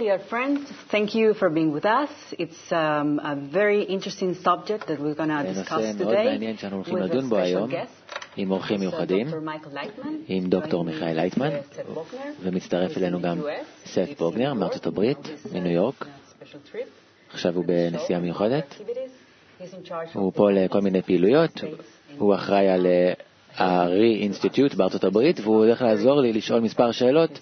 Dear 0.00 0.18
friends. 0.18 0.60
Thank 0.90 1.14
you 1.14 1.34
for 1.34 1.50
being 1.50 1.72
with 1.72 1.84
us. 1.84 2.08
It's 2.38 2.62
um, 2.72 3.20
a 3.22 3.36
very 3.36 3.82
interesting 3.82 4.32
subject 4.46 4.86
that 4.88 4.98
we're 4.98 5.14
going 5.14 5.28
to 5.28 5.42
discuss 5.52 5.94
today 5.98 6.38
with 6.38 7.12
a 7.12 7.22
special 7.26 7.68
guest. 7.68 7.92
עם 8.36 8.50
אורחים 8.50 8.76
uh, 8.76 8.80
מיוחדים. 8.80 9.26
עם 10.28 10.48
דוקטור 10.48 10.84
מיכאל 10.84 11.12
לייטמן, 11.16 11.50
uh. 11.50 11.80
ומצטרף 12.40 12.96
אלינו 12.96 13.20
גם. 13.20 13.40
סט 13.86 14.18
בוגנר 14.18 14.52
New 14.52 14.54
מארצות 14.54 14.84
York. 14.84 14.88
הברית, 14.88 15.18
uh, 15.18 15.54
מניו 15.54 15.72
יורק. 15.72 16.06
עכשיו 17.32 17.54
הוא 17.54 17.64
בנסיעה 17.64 18.20
מיוחדת, 18.20 18.74
הוא 20.12 20.32
פה 20.34 20.50
לכל 20.50 20.80
מיני 20.80 21.02
פעילויות, 21.02 21.60
הוא 22.18 22.34
אחראי 22.34 22.68
על 22.68 22.86
אה, 23.60 23.66
ה-re 23.66 24.32
institute 24.32 24.76
בארצות 24.76 25.04
הברית, 25.04 25.40
והוא 25.40 25.56
הולך 25.56 25.82
לעזור 25.82 26.20
לי 26.20 26.32
לשאול 26.32 26.60
מספר 26.60 26.90
שאלות 26.92 27.40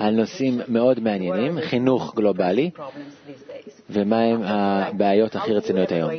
על 0.00 0.14
נושאים 0.14 0.60
מאוד 0.68 1.00
מעניינים, 1.00 1.58
חינוך 1.60 2.14
גלובלי. 2.16 2.70
ומהם 3.90 4.42
הבעיות 4.44 5.36
הכי 5.36 5.52
רציניות 5.54 5.92
היום. 5.92 6.10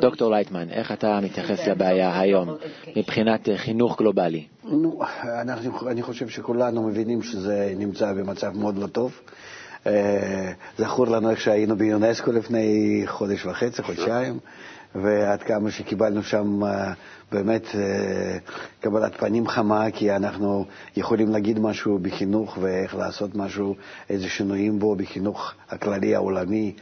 דוקטור 0.00 0.30
לייטמן, 0.30 0.70
איך 0.70 0.92
אתה 0.92 1.20
מתייחס 1.22 1.66
לבעיה 1.66 2.20
היום 2.20 2.56
מבחינת 2.96 3.48
חינוך 3.56 3.98
גלובלי? 3.98 4.46
נו, 4.64 5.00
אנחנו, 5.42 5.90
אני 5.90 6.02
חושב 6.02 6.28
שכולנו 6.28 6.82
מבינים 6.82 7.22
שזה 7.22 7.72
נמצא 7.76 8.12
במצב 8.12 8.56
מאוד 8.56 8.78
לא 8.78 8.86
טוב. 8.86 9.20
אה, 9.86 10.52
זכור 10.78 11.06
לנו 11.06 11.30
איך 11.30 11.40
שהיינו 11.40 11.76
ביונסקו 11.76 12.32
לפני 12.32 13.02
חודש 13.06 13.46
וחצי, 13.46 13.82
חודשיים, 13.82 14.38
ועד 14.94 15.42
כמה 15.42 15.70
שקיבלנו 15.70 16.22
שם 16.22 16.64
אה, 16.64 16.92
באמת 17.32 17.66
אה, 17.74 18.38
קבלת 18.80 19.14
פנים 19.14 19.48
חמה, 19.48 19.90
כי 19.90 20.16
אנחנו 20.16 20.64
יכולים 20.96 21.28
להגיד 21.28 21.58
משהו 21.58 21.98
בחינוך 21.98 22.58
ואיך 22.60 22.94
לעשות 22.94 23.34
משהו, 23.34 23.76
איזה 24.10 24.28
שינויים 24.28 24.78
בו 24.78 24.94
בחינוך 24.96 25.52
הכללי 25.68 26.14
העולמי, 26.14 26.74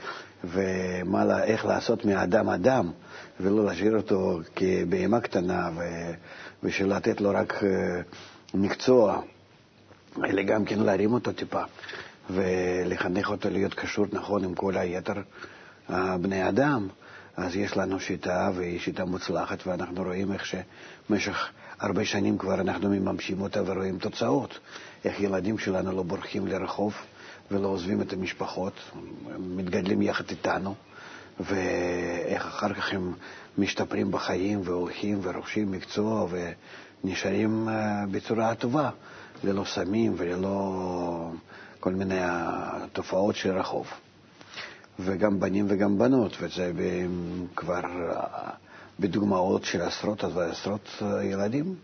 ואיך 0.45 1.67
לעשות 1.67 2.05
מהאדם 2.05 2.49
אדם, 2.49 2.91
ולא 3.41 3.65
להשאיר 3.65 3.97
אותו 3.97 4.41
כבהמה 4.57 5.21
קטנה, 5.21 5.71
ו, 5.77 5.83
ושלתת 6.63 7.21
לו 7.21 7.31
רק 7.31 7.65
אה, 7.65 8.01
מקצוע, 8.55 9.21
אלא 10.25 10.43
גם 10.43 10.65
כן 10.65 10.79
להרים 10.79 11.13
אותו 11.13 11.33
טיפה, 11.33 11.63
ולחנך 12.31 13.31
אותו 13.31 13.51
להיות 13.51 13.75
קשור 13.75 14.07
נכון 14.13 14.45
עם 14.45 14.55
כל 14.55 14.77
היתר 14.77 15.15
הבני 15.89 16.49
אדם. 16.49 16.89
אז 17.37 17.57
יש 17.57 17.77
לנו 17.77 18.01
שיטה, 18.01 18.51
והיא 18.55 18.81
שיטה 18.81 19.05
מוצלחת, 19.05 19.67
ואנחנו 19.67 20.03
רואים 20.03 20.33
איך 20.33 20.47
שבמשך 20.47 21.49
הרבה 21.81 22.05
שנים 22.05 22.39
כבר 22.39 22.55
אנחנו 22.61 22.89
מממשים 22.91 23.41
אותה 23.41 23.63
ורואים 23.67 23.99
תוצאות. 23.99 24.59
איך 25.05 25.21
ילדים 25.21 25.59
שלנו 25.59 25.93
לא 25.93 26.03
בורחים 26.03 26.47
לרחוב 26.47 26.95
ולא 27.51 27.69
עוזבים 27.69 28.03
את 28.03 28.13
המשפחות, 28.13 28.73
מתגדלים 29.39 30.03
יחד 30.03 30.25
איתנו, 30.31 30.75
ואיך 31.41 32.47
אחר 32.47 32.75
כך 32.75 32.93
הם 32.93 33.13
משתפרים 33.59 34.11
בחיים 34.11 34.61
והולכים 34.65 35.21
ורוכשים 35.23 35.71
מקצוע 35.73 36.27
ונשארים 37.05 37.69
אה, 37.69 38.05
בצורה 38.11 38.55
טובה, 38.55 38.91
ללא 39.45 39.65
סמים 39.65 40.15
וללא 40.17 41.31
כל 41.81 41.93
מיני 41.93 42.21
תופעות 42.93 43.37
של 43.37 43.59
רחוב. 43.59 43.87
וגם 45.01 45.41
בנים 45.41 45.65
וגם 45.69 45.99
בנות, 45.99 46.37
וזה 46.41 46.73
כבר 47.57 47.81
בדוגמאות 49.01 49.65
של 49.65 49.81
עשרות 49.81 50.25
ועשרות 50.35 50.89
אה, 51.03 51.25
ילדים. 51.25 51.75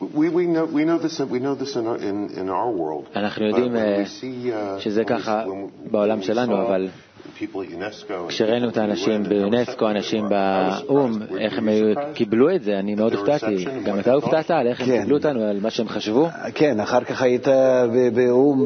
We, 0.00 0.28
we, 0.28 0.46
know, 0.46 0.66
we 0.66 0.84
know 0.84 0.98
this, 0.98 1.20
we 1.20 1.38
know 1.38 1.54
this 1.54 1.76
in, 1.76 1.86
our, 1.86 1.96
in, 1.96 2.30
in 2.40 2.48
our 2.48 2.70
world. 2.70 3.16
אנחנו 3.16 3.46
יודעים 3.46 3.76
אה, 3.76 4.04
uh, 4.04 4.80
שזה 4.80 5.04
ככה 5.04 5.44
בעולם 5.90 6.22
שלנו, 6.22 6.62
אבל 6.66 6.88
כשראינו 8.28 8.68
את 8.68 8.76
האנשים 8.76 9.22
receptive 9.22 9.84
אנשים 9.90 10.28
באו"ם, 10.28 11.18
איך 11.38 11.58
הם? 11.58 11.68
קיבלו 12.14 12.54
את 12.54 12.62
זה, 12.62 12.78
אני 12.78 12.94
מאוד 12.94 13.14
הופתעתי. 13.14 13.64
גם 13.84 13.98
אתה 13.98 14.12
הופתעת 14.12 14.50
על 14.50 14.66
איך 14.66 14.80
הם 14.80 14.86
כן. 14.86 15.00
קיבלו 15.00 15.16
אותנו, 15.16 15.42
על 15.42 15.60
מה 15.60 15.70
שהם 15.70 15.88
חשבו? 15.88 16.28
כן, 16.54 16.80
אחר 16.80 17.04
כך 17.04 17.22
היית 17.22 17.48
באו"ם 18.14 18.64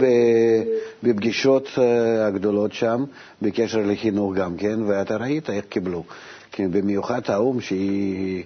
בפגישות 1.05 1.69
אה, 1.79 2.27
הגדולות 2.27 2.73
שם, 2.73 3.05
בקשר 3.43 3.79
לחינוך 3.87 4.35
גם 4.35 4.57
כן, 4.57 4.83
ואתה 4.83 5.17
ראית 5.17 5.51
איך 5.51 5.65
קיבלו. 5.65 6.05
כי 6.53 6.67
במיוחד 6.69 7.21
האו"ם, 7.29 7.61
שהיא 7.61 8.45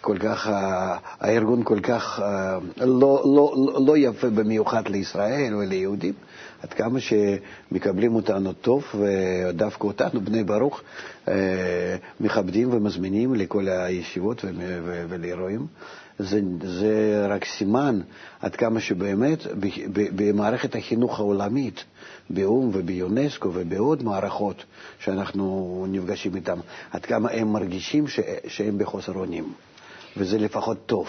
כל 0.00 0.18
כך, 0.18 0.48
הארגון 1.20 1.62
כל 1.64 1.80
כך 1.80 2.20
אה, 2.22 2.58
לא, 2.80 3.22
לא, 3.36 3.54
לא- 3.86 3.96
יפה 3.96 4.30
במיוחד 4.30 4.88
לישראל 4.88 5.54
וליהודים, 5.54 6.14
עד 6.62 6.72
כמה 6.72 6.98
שמקבלים 7.00 8.14
אותנו 8.14 8.52
טוב, 8.52 8.84
ודווקא 8.94 9.86
אותנו, 9.86 10.20
בני 10.20 10.44
ברוך, 10.44 10.80
אה, 11.28 11.34
מכבדים 12.20 12.72
ומזמינים 12.72 13.34
לכל 13.34 13.68
הישיבות 13.68 14.44
ולאירועים. 15.08 15.66
זה, 16.18 16.40
זה 16.62 17.26
רק 17.28 17.44
סימן 17.44 18.00
עד 18.40 18.56
כמה 18.56 18.80
שבאמת 18.80 19.38
במערכת 20.16 20.76
החינוך 20.76 21.18
העולמית, 21.18 21.84
באו"ם 22.30 22.70
וביונסקו 22.72 23.50
ובעוד 23.54 24.02
מערכות 24.02 24.64
שאנחנו 24.98 25.86
נפגשים 25.88 26.36
איתן, 26.36 26.58
עד 26.90 27.04
כמה 27.06 27.30
הם 27.30 27.52
מרגישים 27.52 28.08
ש, 28.08 28.20
שהם 28.46 28.78
בחוסר 28.78 29.12
אונים. 29.14 29.52
וזה 30.16 30.38
לפחות 30.38 30.86
טוב, 30.86 31.08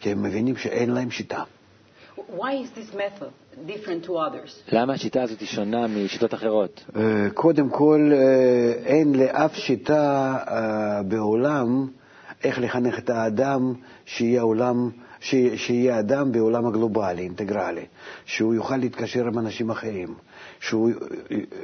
כי 0.00 0.10
הם 0.10 0.22
מבינים 0.22 0.56
שאין 0.56 0.90
להם 0.90 1.10
שיטה. 1.10 1.42
Why 2.16 2.52
is 2.62 2.70
this 2.78 2.94
method 2.94 3.32
different 3.66 4.06
to 4.06 4.10
others? 4.10 4.72
למה 4.72 4.92
השיטה 4.92 5.22
הזאת 5.22 5.46
שונה 5.46 5.86
משיטות 5.86 6.34
אחרות? 6.34 6.84
אה, 6.96 7.30
קודם 7.34 7.68
כל, 7.68 8.10
אה, 8.12 8.72
אין 8.84 9.14
לאף 9.14 9.54
שיטה 9.54 10.36
אה, 10.48 11.02
בעולם 11.02 11.86
איך 12.44 12.58
לחנך 12.58 12.98
את 12.98 13.10
האדם 13.10 13.72
שיהיה, 14.06 14.42
עולם, 14.42 14.90
ש- 15.20 15.34
שיהיה 15.56 15.98
אדם 15.98 16.32
בעולם 16.32 16.66
הגלובלי, 16.66 17.22
אינטגרלי, 17.22 17.84
שהוא 18.24 18.54
יוכל 18.54 18.76
להתקשר 18.76 19.26
עם 19.26 19.38
אנשים 19.38 19.70
אחרים, 19.70 20.14
שהוא, 20.60 20.90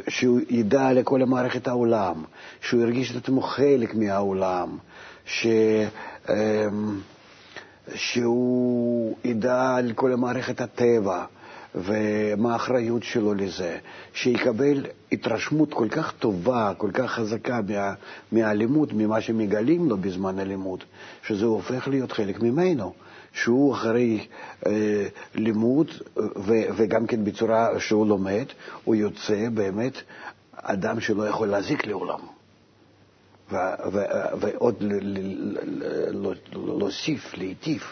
שהוא 0.09 0.41
ידע 0.51 0.93
לכל 0.93 1.25
מערכת 1.25 1.69
העולם, 1.69 2.25
שהוא 2.61 2.83
ירגיש 2.83 3.11
את 3.11 3.17
עצמו 3.17 3.41
חלק 3.43 3.95
מהעולם, 3.95 4.79
ש... 5.25 5.47
אה, 6.29 6.67
שהוא 7.95 9.17
ידע 9.25 9.75
על 9.77 9.93
כל 9.93 10.15
מערכת 10.15 10.61
הטבע 10.61 11.25
ומה 11.77 12.53
האחריות 12.53 13.03
שלו 13.03 13.35
לזה, 13.35 13.79
שיקבל 14.15 14.87
התרשמות 15.13 15.75
כל 15.75 15.89
כך 15.89 16.13
טובה, 16.13 16.73
כל 16.77 16.91
כך 16.95 17.11
חזקה 17.11 17.61
מה, 17.69 17.93
מהלימוד, 18.33 18.93
ממה 18.95 19.21
שמגלים 19.21 19.89
לו 19.89 19.97
בזמן 19.97 20.39
הלימוד, 20.39 20.85
שזה 21.27 21.45
הופך 21.45 21.89
להיות 21.89 22.13
חלק 22.13 22.43
ממנו. 22.43 22.93
שהוא 23.33 23.75
אחרי 23.75 24.27
אה, 24.67 25.07
לימוד 25.35 25.91
ו, 26.17 26.53
וגם 26.77 27.07
כן 27.07 27.25
בצורה 27.25 27.81
שהוא 27.81 28.07
לומד, 28.07 28.45
הוא 28.85 28.95
יוצא 28.95 29.49
באמת 29.55 29.93
אדם 30.53 31.01
שלא 31.01 31.29
יכול 31.29 31.49
להזיק 31.49 31.87
לעולם. 31.87 32.21
ועוד 34.41 34.85
להוסיף, 36.53 37.35
להיטיב. 37.35 37.83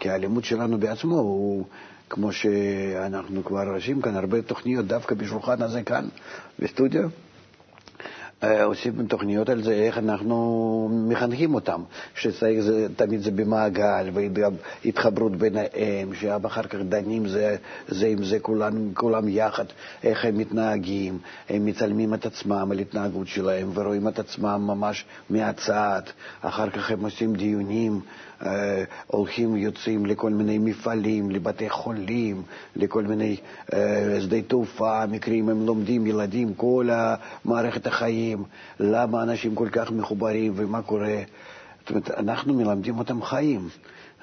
כי 0.00 0.10
הלימוד 0.10 0.44
שלנו 0.44 0.78
בעצמו 0.78 1.18
הוא, 1.18 1.64
כמו 2.10 2.32
שאנחנו 2.32 3.44
כבר 3.44 3.74
רשים 3.76 4.02
כאן, 4.02 4.16
הרבה 4.16 4.42
תוכניות 4.42 4.86
דווקא 4.86 5.14
בשולחן 5.14 5.62
הזה 5.62 5.82
כאן, 5.82 6.08
בסטודיו. 6.58 7.08
אה, 8.42 8.64
עושים 8.64 9.06
תוכניות 9.06 9.48
על 9.48 9.62
זה, 9.62 9.72
איך 9.72 9.98
אנחנו 9.98 10.88
מחנכים 11.08 11.54
אותם, 11.54 11.82
שצריך 12.14 12.60
זה, 12.60 12.86
תמיד 12.96 13.20
זה 13.20 13.30
במעגל, 13.30 14.10
והתחברות 14.84 15.36
ביניהם, 15.36 16.14
שאחר 16.14 16.62
כך 16.62 16.78
דנים 16.88 17.28
זה, 17.28 17.56
זה 17.88 18.06
עם 18.06 18.24
זה 18.24 18.38
כולם, 18.38 18.94
כולם 18.94 19.28
יחד, 19.28 19.64
איך 20.02 20.24
הם 20.24 20.38
מתנהגים, 20.38 21.18
הם 21.48 21.66
מצלמים 21.66 22.14
את 22.14 22.26
עצמם 22.26 22.68
על 22.70 22.78
התנהגות 22.78 23.26
שלהם 23.28 23.70
ורואים 23.74 24.08
את 24.08 24.18
עצמם 24.18 24.62
ממש 24.66 25.04
מהצד, 25.30 26.02
אחר 26.40 26.70
כך 26.70 26.90
הם 26.90 27.04
עושים 27.04 27.34
דיונים, 27.34 28.00
אה, 28.46 28.84
הולכים, 29.06 29.56
יוצאים 29.56 30.06
לכל 30.06 30.30
מיני 30.30 30.58
מפעלים, 30.58 31.30
לבתי 31.30 31.70
חולים, 31.70 32.42
לכל 32.76 33.02
מיני 33.02 33.36
אה, 33.72 34.18
שדה 34.20 34.42
תעופה, 34.42 35.06
מקרים, 35.06 35.48
הם 35.48 35.66
לומדים, 35.66 36.06
ילדים, 36.06 36.54
כל 36.54 36.88
מערכת 37.44 37.86
החיים, 37.86 38.44
למה 38.80 39.22
אנשים 39.22 39.54
כל 39.54 39.68
כך 39.72 39.90
מחוברים 39.90 40.52
ומה 40.56 40.82
קורה. 40.82 41.18
זאת 41.80 41.90
אומרת, 41.90 42.10
אנחנו 42.10 42.54
מלמדים 42.54 42.98
אותם 42.98 43.22
חיים. 43.22 43.68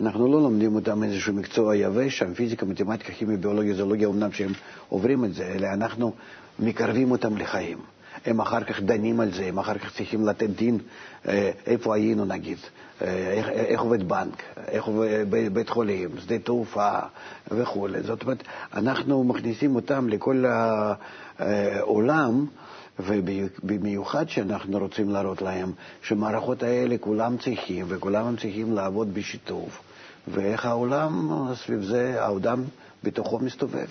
אנחנו 0.01 0.27
לא 0.27 0.41
לומדים 0.41 0.75
אותם 0.75 1.03
איזשהו 1.03 1.33
מקצוע 1.33 1.75
יבש, 1.75 2.17
שם 2.17 2.33
פיזיקה, 2.33 2.65
מתמטיקה, 2.65 3.13
כימיה, 3.13 3.37
ביולוגיה, 3.37 3.73
זולוגיה, 3.73 4.07
אמנם 4.07 4.31
שהם 4.31 4.51
עוברים 4.89 5.25
את 5.25 5.33
זה, 5.33 5.45
אלא 5.55 5.67
אנחנו 5.67 6.13
מקרבים 6.59 7.11
אותם 7.11 7.37
לחיים. 7.37 7.77
הם 8.25 8.39
אחר 8.41 8.63
כך 8.63 8.81
דנים 8.81 9.19
על 9.19 9.31
זה, 9.31 9.45
הם 9.45 9.59
אחר 9.59 9.77
כך 9.77 9.95
צריכים 9.95 10.27
לתת 10.27 10.49
דין 10.49 10.79
אה, 11.27 11.51
איפה 11.65 11.95
היינו 11.95 12.25
נגיד, 12.25 12.57
אה, 13.01 13.07
איך, 13.31 13.47
איך 13.49 13.81
עובד 13.81 14.07
בנק, 14.07 14.43
איך 14.67 14.85
עובד 14.85 15.25
בית 15.53 15.69
חולים, 15.69 16.09
שדה 16.19 16.39
תעופה 16.39 16.99
וכו'. 17.51 17.87
זאת 18.01 18.23
אומרת, 18.23 18.43
אנחנו 18.73 19.23
מכניסים 19.23 19.75
אותם 19.75 20.09
לכל 20.09 20.45
העולם, 21.39 22.45
ובמיוחד 22.99 24.29
שאנחנו 24.29 24.77
רוצים 24.79 25.09
להראות 25.09 25.41
להם 25.41 25.71
שמערכות 26.01 26.63
האלה 26.63 26.95
כולם 26.99 27.37
צריכים, 27.37 27.85
וכולם 27.89 28.35
צריכים 28.35 28.73
לעבוד 28.73 29.13
בשיתוף, 29.13 29.81
ואיך 30.27 30.65
העולם 30.65 31.31
סביב 31.53 31.83
זה, 31.83 32.23
העולם 32.23 32.63
בתוכו 33.03 33.39
מסתובב. 33.39 33.87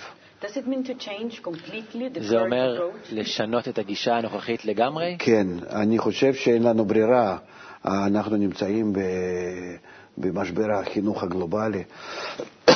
זה 2.21 2.39
אומר 2.39 2.89
לשנות 3.13 3.69
את 3.69 3.79
הגישה 3.79 4.17
הנוכחית 4.17 4.65
לגמרי? 4.65 5.17
כן, 5.19 5.47
אני 5.71 5.99
חושב 5.99 6.35
שאין 6.35 6.63
לנו 6.63 6.85
ברירה. 6.85 7.39
אנחנו 7.85 8.37
נמצאים 8.37 8.93
במשבר 10.19 10.73
החינוך 10.73 11.23
הגלובלי 11.23 11.85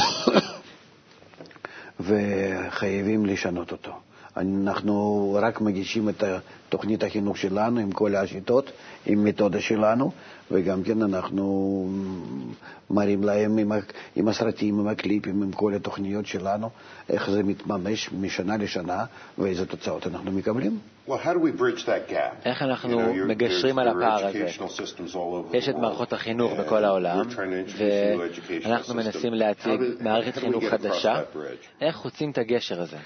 וחייבים 2.01 3.27
לשנות 3.27 3.73
אותו. 3.73 3.93
אנחנו 4.39 5.37
רק 5.41 5.61
מגישים 5.61 6.09
את 6.09 6.25
תוכנית 6.69 7.03
החינוך 7.03 7.37
שלנו 7.37 7.81
עם 7.81 7.93
כל 7.93 8.15
השיטות, 8.15 8.71
עם 9.07 9.25
מתודה 9.25 9.61
שלנו, 9.61 10.11
וגם 10.51 10.83
כן 10.83 11.03
אנחנו 11.03 11.87
מראים 12.91 13.25
להם 13.25 13.59
עם, 13.59 13.73
עם 14.17 14.29
הסרטים, 14.29 14.79
עם 14.79 14.89
הקליפים, 14.89 15.43
עם 15.43 15.53
כל 15.53 15.75
התוכניות 15.75 16.27
שלנו, 16.27 16.71
איך 17.09 17.31
זה 17.31 17.43
מתממש 17.43 18.13
משנה 18.13 18.57
לשנה 18.57 19.05
ואיזה 19.39 19.67
תוצאות 19.67 20.07
אנחנו 20.07 20.33
מקבלים. 20.33 20.79
Well, 21.09 21.13
איך 22.45 22.63
אנחנו 22.63 23.15
מגשרים 23.29 23.79
על 23.79 23.89
הפער 23.89 24.27
הזה? 24.27 24.47
יש 25.53 25.69
את 25.69 25.75
מערכות 25.75 26.13
החינוך 26.13 26.53
בכל 26.53 26.85
העולם, 26.85 27.23
ואנחנו 28.65 28.95
מנסים 28.95 29.35
להציג 29.35 29.81
מערכת 30.01 30.37
חינוך 30.37 30.65
חדשה. 30.65 31.21
איך 31.81 31.97
חוצים 31.97 32.31
את 32.31 32.39
הגשר 32.39 32.83
הזה? 32.83 32.97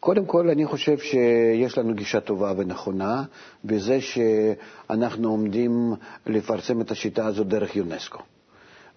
קודם 0.00 0.24
כל, 0.26 0.50
אני 0.50 0.66
חושב 0.66 0.98
שיש 0.98 1.78
לנו 1.78 1.94
גישה 1.94 2.20
טובה 2.20 2.52
ונכונה 2.56 3.22
בזה 3.64 3.98
שאנחנו 4.00 5.30
עומדים 5.30 5.92
לפרסם 6.26 6.80
את 6.80 6.90
השיטה 6.90 7.26
הזאת 7.26 7.46
דרך 7.46 7.76
יונסקו. 7.76 8.18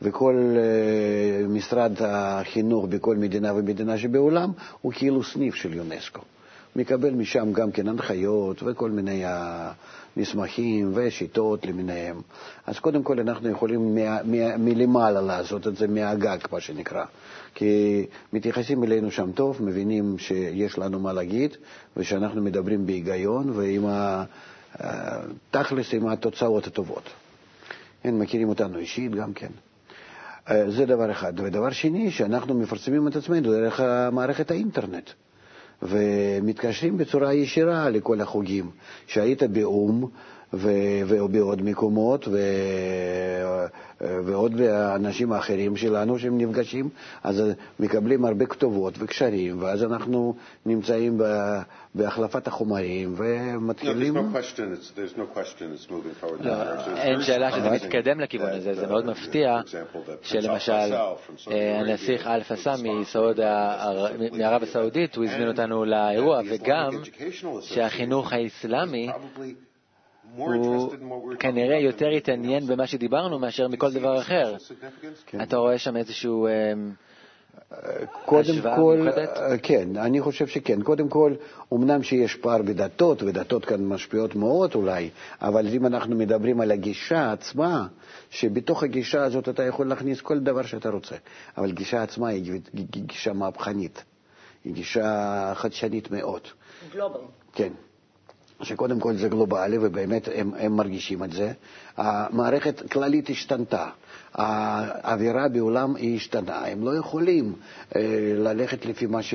וכל 0.01 0.55
uh, 0.55 1.47
משרד 1.47 1.91
החינוך 2.01 2.85
בכל 2.85 3.15
מדינה 3.17 3.53
ומדינה 3.53 3.97
שבעולם 3.97 4.51
הוא 4.81 4.91
כאילו 4.93 5.23
סניף 5.23 5.55
של 5.55 5.73
יונסקו. 5.73 6.21
מקבל 6.75 7.09
משם 7.11 7.53
גם 7.53 7.71
כן 7.71 7.87
הנחיות 7.87 8.63
וכל 8.63 8.91
מיני 8.91 9.23
מסמכים 10.17 10.91
ושיטות 10.95 11.65
למיניהם. 11.65 12.21
אז 12.67 12.79
קודם 12.79 13.03
כל 13.03 13.19
אנחנו 13.19 13.49
יכולים 13.49 13.97
מלמעלה 14.57 15.21
לעשות 15.21 15.67
את 15.67 15.75
זה, 15.75 15.87
מהגג, 15.87 16.37
מה 16.51 16.59
שנקרא. 16.59 17.05
כי 17.55 18.05
מתייחסים 18.33 18.83
אלינו 18.83 19.11
שם 19.11 19.31
טוב, 19.31 19.57
מבינים 19.63 20.17
שיש 20.17 20.77
לנו 20.77 20.99
מה 20.99 21.13
להגיד, 21.13 21.57
ושאנחנו 21.97 22.41
מדברים 22.41 22.85
בהיגיון 22.85 23.49
ועם 23.49 23.85
התכלס, 24.79 25.93
עם 25.93 26.07
התוצאות 26.07 26.67
הטובות. 26.67 27.03
הם 28.03 28.19
מכירים 28.19 28.49
אותנו 28.49 28.77
אישית 28.77 29.11
גם 29.15 29.33
כן. 29.33 29.51
זה 30.67 30.85
דבר 30.85 31.11
אחד. 31.11 31.33
ודבר 31.39 31.69
שני, 31.71 32.11
שאנחנו 32.11 32.53
מפרסמים 32.53 33.07
את 33.07 33.15
עצמנו 33.15 33.51
דרך 33.51 33.81
מערכת 34.11 34.51
האינטרנט. 34.51 35.09
ומתקשרים 35.81 36.97
בצורה 36.97 37.33
ישירה 37.33 37.89
לכל 37.89 38.21
החוגים. 38.21 38.69
שהיית 39.07 39.43
באו"ם 39.43 40.05
ובעוד 40.53 41.61
מקומות, 41.61 42.27
ו... 42.27 42.37
ועוד 44.25 44.61
אנשים 44.95 45.33
אחרים 45.33 45.75
שלנו 45.77 46.19
שהם 46.19 46.37
נפגשים, 46.37 46.89
אז 47.23 47.43
מקבלים 47.79 48.25
הרבה 48.25 48.45
כתובות 48.45 48.93
וקשרים, 48.99 49.61
ואז 49.63 49.83
אנחנו 49.83 50.35
נמצאים 50.65 51.21
בהחלפת 51.95 52.47
החומרים 52.47 53.15
ומתחילים... 53.17 54.17
אין 56.95 57.21
שאלה 57.21 57.51
שזה 57.51 57.69
מתקדם 57.69 58.19
לכיוון 58.19 58.49
הזה, 58.49 58.73
זה 58.73 58.87
מאוד 58.87 59.05
מפתיע 59.05 59.61
שלמשל 60.21 60.93
הנסיך 61.51 62.27
אלפה 62.27 62.55
סאמי 62.55 63.03
מערב 64.31 64.63
הסעודית, 64.63 65.15
הוא 65.15 65.25
הזמין 65.25 65.47
אותנו 65.47 65.85
לאירוע, 65.85 66.41
וגם 66.49 66.89
שהחינוך 67.61 68.33
האסלאמי 68.33 69.09
הוא 70.35 70.93
כנראה 71.39 71.79
יותר 71.79 72.07
התעניין 72.07 72.67
במה 72.67 72.87
שדיברנו 72.87 73.39
מאשר 73.39 73.67
מכל 73.67 73.93
דבר 73.93 74.19
אחר. 74.21 74.55
כן. 75.25 75.41
אתה 75.41 75.57
רואה 75.57 75.77
שם 75.77 75.97
איזשהו... 75.97 76.47
אמ, 76.47 76.91
קודם 78.25 78.53
כל, 78.75 79.07
כן, 79.63 79.97
אני 79.97 80.21
חושב 80.21 80.47
שכן. 80.47 80.81
קודם 80.81 81.09
כל, 81.09 81.33
אמנם 81.73 82.03
שיש 82.03 82.35
פער 82.35 82.61
בדתות, 82.61 83.23
ודתות 83.23 83.65
כאן 83.65 83.85
משפיעות 83.85 84.35
מאוד 84.35 84.75
אולי, 84.75 85.09
אבל 85.41 85.67
אם 85.67 85.85
אנחנו 85.85 86.15
מדברים 86.15 86.61
על 86.61 86.71
הגישה 86.71 87.31
עצמה, 87.31 87.87
שבתוך 88.29 88.83
הגישה 88.83 89.23
הזאת 89.23 89.49
אתה 89.49 89.63
יכול 89.63 89.87
להכניס 89.87 90.21
כל 90.21 90.39
דבר 90.39 90.63
שאתה 90.63 90.89
רוצה, 90.89 91.15
אבל 91.57 91.69
הגישה 91.69 92.03
עצמה 92.03 92.27
היא 92.27 92.61
גישה 92.89 93.33
מהפכנית, 93.33 94.03
היא 94.63 94.73
גישה 94.73 95.51
חדשנית 95.55 96.11
מאוד. 96.11 96.41
גלובל. 96.93 97.19
כן. 97.53 97.73
שקודם 98.63 98.99
כל 98.99 99.15
זה 99.15 99.27
גלובלי, 99.29 99.77
ובאמת 99.81 100.29
הם, 100.35 100.51
הם 100.57 100.75
מרגישים 100.75 101.23
את 101.23 101.31
זה. 101.31 101.51
המערכת 101.97 102.91
כללית 102.91 103.29
השתנתה. 103.29 103.87
האווירה 104.33 105.47
בעולם 105.47 105.95
היא 105.95 106.15
השתנה. 106.15 106.55
הם 106.65 106.85
לא 106.85 106.97
יכולים 106.97 107.53
אה, 107.95 108.01
ללכת 108.37 108.85
לפי 108.85 109.05
מה, 109.05 109.21
ש, 109.21 109.33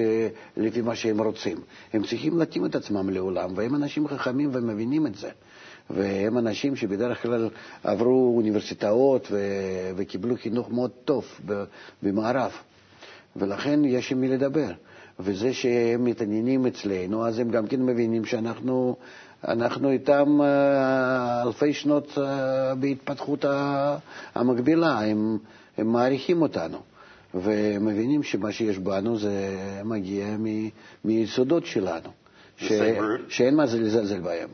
לפי 0.57 0.81
מה 0.81 0.95
שהם 0.97 1.23
רוצים. 1.23 1.57
הם 1.93 2.03
צריכים 2.03 2.39
להתאים 2.39 2.67
את 2.67 2.75
עצמם 2.75 3.11
לעולם, 3.11 3.51
והם 3.55 3.75
אנשים 3.75 4.09
חכמים 4.09 4.51
ומבינים 4.53 5.07
את 5.07 5.15
זה. 5.15 5.31
והם 5.91 6.39
אנשים 6.39 6.77
שבדרך 6.77 7.23
כלל 7.23 7.49
עברו 7.85 8.35
אוניברסיטאות 8.37 9.29
ו, 9.31 9.39
וקיבלו 9.97 10.35
חינוך 10.43 10.71
מאוד 10.71 10.91
טוב 11.05 11.25
במערב. 12.03 12.53
ולכן 13.37 13.85
יש 13.85 14.13
עם 14.13 14.21
מי 14.21 14.29
לדבר. 14.29 14.71
וזה 15.21 15.53
שהם 15.53 16.05
מתעניינים 16.05 16.67
אצלנו, 16.67 17.27
אז 17.27 17.39
הם 17.39 17.51
גם 17.51 17.67
כן 17.67 17.83
מבינים 17.83 18.25
שאנחנו 18.25 18.97
אנחנו 19.49 19.91
איתם 19.91 20.39
אה, 20.43 21.43
אלפי 21.43 21.73
שנות 21.73 22.19
אה, 22.19 22.75
בהתפתחות 22.75 23.45
המקבילה, 24.35 25.01
הם, 25.05 25.39
הם 25.79 25.87
מעריכים 25.93 26.43
אותנו. 26.43 26.79
ומבינים 27.35 28.23
שמה 28.23 28.53
שיש 28.53 28.79
בנו 28.79 29.19
זה 29.19 29.57
מגיע 29.85 30.27
מיסודות 31.05 31.67
שלנו, 31.67 32.11
ש, 32.57 32.73
שאין 33.29 33.55
מה 33.57 33.67
זה 33.67 33.81
לזלזל 33.81 34.21
בהם. 34.21 34.49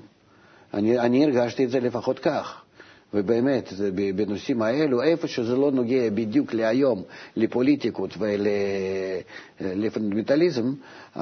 אני, 0.74 0.98
אני 0.98 1.24
הרגשתי 1.24 1.64
את 1.64 1.70
זה 1.70 1.80
לפחות 1.80 2.18
כך. 2.18 2.63
ובאמת, 3.14 3.72
בנושאים 4.16 4.62
האלו, 4.62 5.02
איפה 5.02 5.28
שזה 5.28 5.56
לא 5.56 5.70
נוגע 5.70 6.10
בדיוק 6.10 6.54
להיום, 6.54 7.02
לפוליטיקות 7.36 8.14
ולפונדמנטליזם, 9.60 10.72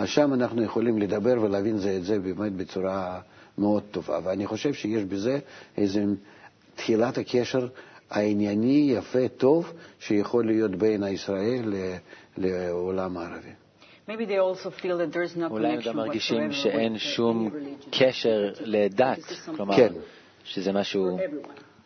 שם 0.04 0.34
אנחנו 0.34 0.62
יכולים 0.62 0.98
לדבר 0.98 1.42
ולהבין 1.42 1.78
זה 1.78 1.96
את 1.96 2.04
זה 2.04 2.18
באמת 2.18 2.52
בצורה 2.52 3.20
מאוד 3.58 3.82
טובה. 3.90 4.18
ואני 4.24 4.46
חושב 4.46 4.72
שיש 4.74 5.04
בזה 5.04 5.38
איזה 5.76 6.04
תחילת 6.74 7.18
הקשר 7.18 7.68
הענייני, 8.10 8.92
יפה, 8.96 9.28
טוב, 9.28 9.72
שיכול 10.00 10.46
להיות 10.46 10.70
בין 10.70 11.02
ישראל 11.02 11.74
לעולם 12.38 13.16
הערבי. 13.16 13.48
אולי 15.50 15.68
הם 15.68 15.80
גם 15.84 15.96
מרגישים 15.96 16.52
שאין 16.52 16.98
שום 16.98 17.50
קשר 17.90 18.50
לדת, 18.60 19.18
כלומר, 19.56 19.76
כן. 19.76 19.92
שזה 20.44 20.72
משהו 20.72 21.18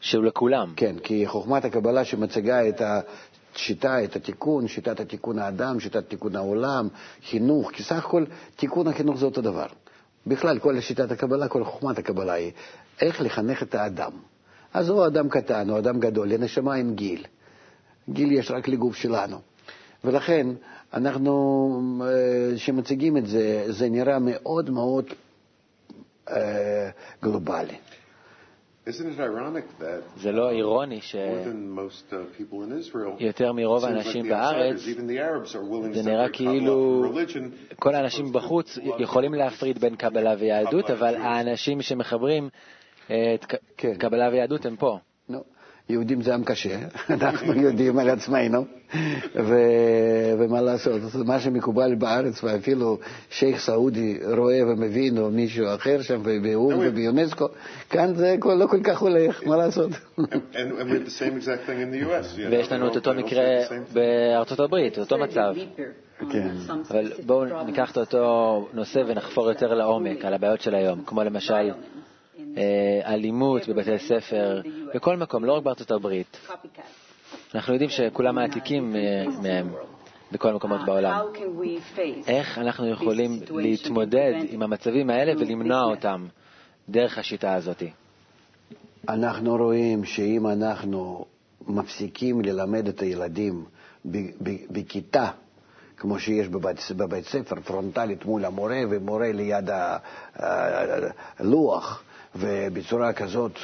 שהוא 0.00 0.24
לכולם. 0.24 0.72
כן, 0.76 0.96
כי 0.98 1.26
חוכמת 1.26 1.64
הקבלה 1.64 2.04
שמציגה 2.04 2.68
את 2.68 2.82
השיטה, 3.54 4.04
את 4.04 4.16
התיקון, 4.16 4.68
שיטת 4.68 5.00
התיקון 5.00 5.38
האדם, 5.38 5.80
שיטת 5.80 6.08
תיקון 6.08 6.36
העולם, 6.36 6.88
חינוך, 7.30 7.70
כי 7.72 7.82
סך 7.82 8.04
הכל 8.04 8.24
תיקון 8.56 8.88
החינוך 8.88 9.18
זה 9.18 9.26
אותו 9.26 9.40
דבר. 9.40 9.66
בכלל, 10.26 10.58
כל 10.58 10.80
שיטת 10.80 11.10
הקבלה, 11.10 11.48
כל 11.48 11.64
חוכמת 11.64 11.98
הקבלה 11.98 12.32
היא 12.32 12.52
איך 13.00 13.20
לחנך 13.20 13.62
את 13.62 13.74
האדם. 13.74 14.12
אז 14.74 14.88
הוא 14.88 15.06
אדם 15.06 15.28
קטן 15.28 15.70
או 15.70 15.78
אדם 15.78 16.00
גדול, 16.00 16.28
לנשמה 16.28 16.74
עם 16.74 16.94
גיל. 16.94 17.24
גיל 18.10 18.32
יש 18.32 18.50
רק 18.50 18.68
לגוף 18.68 18.96
שלנו. 18.96 19.38
ולכן, 20.04 20.46
אנחנו, 20.94 22.02
אה, 22.02 22.56
כשמציגים 22.56 23.16
את 23.16 23.26
זה, 23.26 23.64
זה 23.68 23.88
נראה 23.88 24.18
מאוד 24.18 24.70
מאוד 24.70 25.04
אה, 26.30 26.90
גלובלי. 27.22 27.76
זה 30.16 30.33
לא 30.33 30.50
אירוני 30.50 31.00
שיותר 33.19 33.52
מרוב 33.52 33.85
האנשים 33.85 34.28
בארץ, 34.28 34.76
זה 35.93 36.02
נראה 36.02 36.28
כאילו 36.28 37.02
כל 37.78 37.95
האנשים 37.95 38.33
בחוץ 38.33 38.78
יכולים 38.99 39.35
להפריד 39.35 39.78
בין 39.78 39.97
קבלה 39.97 40.35
ויהדות, 40.38 40.90
אבל 40.90 41.14
האנשים 41.14 41.83
שמחברים 41.83 42.49
את 43.07 43.45
כן. 43.76 43.95
קבלה 43.95 44.28
ויהדות 44.28 44.66
הם 44.66 44.76
פה. 44.76 44.99
יהודים 45.88 46.23
זה 46.23 46.35
עם 46.35 46.45
קשה, 46.45 46.78
אנחנו 47.11 47.52
יודעים 47.55 47.99
על 47.99 48.11
עצמנו, 48.11 48.64
ומה 50.38 50.61
לעשות, 50.61 51.00
מה 51.25 51.40
שמקובל 51.40 51.95
בארץ, 51.95 52.45
ואפילו 52.45 52.99
שייח' 53.31 53.61
סעודי 53.61 54.19
רואה 54.37 54.61
ומבין, 54.66 55.19
או 55.19 55.31
מישהו 55.31 55.66
אחר 55.75 56.02
שם, 56.02 56.23
באו"ם 56.43 56.78
וביונסקו, 56.81 57.49
כאן 57.90 58.14
זה 58.14 58.37
לא 58.59 58.66
כל 58.66 58.81
כך 58.85 58.99
הולך, 58.99 59.47
מה 59.47 59.57
לעשות? 59.57 59.90
ויש 62.50 62.73
לנו 62.73 62.90
את 62.90 62.97
אותו 62.97 63.14
מקרה 63.14 63.45
בארצות 63.93 64.61
הברית, 64.61 64.99
אותו 64.99 65.19
מצב. 65.19 65.55
כן. 66.31 66.50
אבל 66.90 67.12
בואו 67.26 67.64
ניקח 67.64 67.93
את 67.93 67.99
אותו 67.99 68.69
נושא 68.73 69.00
ונחפור 69.07 69.49
יותר 69.49 69.75
לעומק 69.75 70.25
על 70.25 70.35
הבעיות 70.35 70.61
של 70.61 70.75
היום, 70.75 71.02
כמו 71.07 71.25
למשל 71.25 71.71
אלימות 73.06 73.68
בבתי 73.68 73.98
ספר, 73.98 74.60
בכל 74.94 75.16
מקום, 75.16 75.44
לא 75.44 75.52
רק 75.52 75.62
בארצות 75.62 75.90
הברית. 75.90 76.38
אנחנו 77.54 77.72
יודעים 77.72 77.90
שכולם 77.90 78.34
מעתיקים 78.34 78.96
אה, 78.96 79.25
מהם 79.42 79.72
בכל 80.32 80.48
המקומות 80.48 80.80
בעולם. 80.86 81.20
איך 82.26 82.58
אנחנו 82.58 82.88
יכולים 82.88 83.40
להתמודד 83.50 84.32
עם 84.48 84.62
המצבים 84.62 85.10
האלה 85.10 85.32
ולמנוע 85.38 85.82
אותם 85.82 86.26
דרך 86.88 87.18
השיטה 87.18 87.54
הזאת? 87.54 87.82
אנחנו 89.08 89.56
רואים 89.56 90.04
שאם 90.04 90.46
אנחנו 90.46 91.25
מפסיקים 91.66 92.40
ללמד 92.40 92.88
את 92.88 93.00
הילדים 93.00 93.64
בכיתה, 94.70 95.30
כמו 95.96 96.18
שיש 96.18 96.48
בבית, 96.48 96.76
בבית 96.96 97.25
ספר, 97.25 97.56
פרונטלית 97.60 98.25
מול 98.25 98.44
המורה 98.44 98.80
ומורה 98.90 99.32
ליד 99.32 99.70
הלוח, 101.38 102.02
ובצורה 102.38 103.12
כזאת 103.12 103.59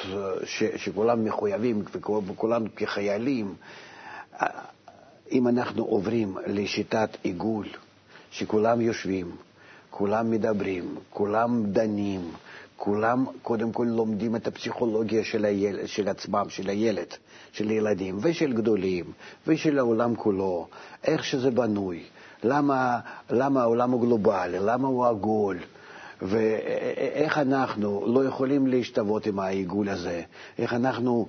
ש, 0.44 0.62
שכולם 0.76 1.24
מחויבים 1.24 1.82
וכולם 2.26 2.68
כחיילים, 2.76 3.54
אם 5.32 5.48
אנחנו 5.48 5.84
עוברים 5.84 6.36
לשיטת 6.46 7.08
עיגול, 7.22 7.66
שכולם 8.30 8.80
יושבים, 8.80 9.36
כולם 9.90 10.30
מדברים, 10.30 10.94
כולם 11.10 11.62
דנים, 11.66 12.20
כולם 12.76 13.24
קודם 13.42 13.72
כל 13.72 13.86
לומדים 13.88 14.36
את 14.36 14.46
הפסיכולוגיה 14.46 15.24
של, 15.24 15.44
היל, 15.44 15.86
של 15.86 16.08
עצמם, 16.08 16.44
של 16.48 16.68
הילד, 16.68 17.06
של 17.52 17.68
הילדים 17.68 18.18
ושל 18.22 18.52
גדולים 18.52 19.04
ושל 19.46 19.78
העולם 19.78 20.16
כולו, 20.16 20.68
איך 21.04 21.24
שזה 21.24 21.50
בנוי, 21.50 22.02
למה, 22.44 23.00
למה 23.30 23.62
העולם 23.62 23.90
הוא 23.90 24.00
גלובלי, 24.00 24.58
למה 24.60 24.88
הוא 24.88 25.06
עגול, 25.06 25.58
ואיך 26.22 27.38
אנחנו 27.38 28.04
לא 28.06 28.24
יכולים 28.24 28.66
להשתוות 28.66 29.26
עם 29.26 29.38
העיגול 29.38 29.88
הזה, 29.88 30.22
איך 30.58 30.72
אנחנו 30.72 31.26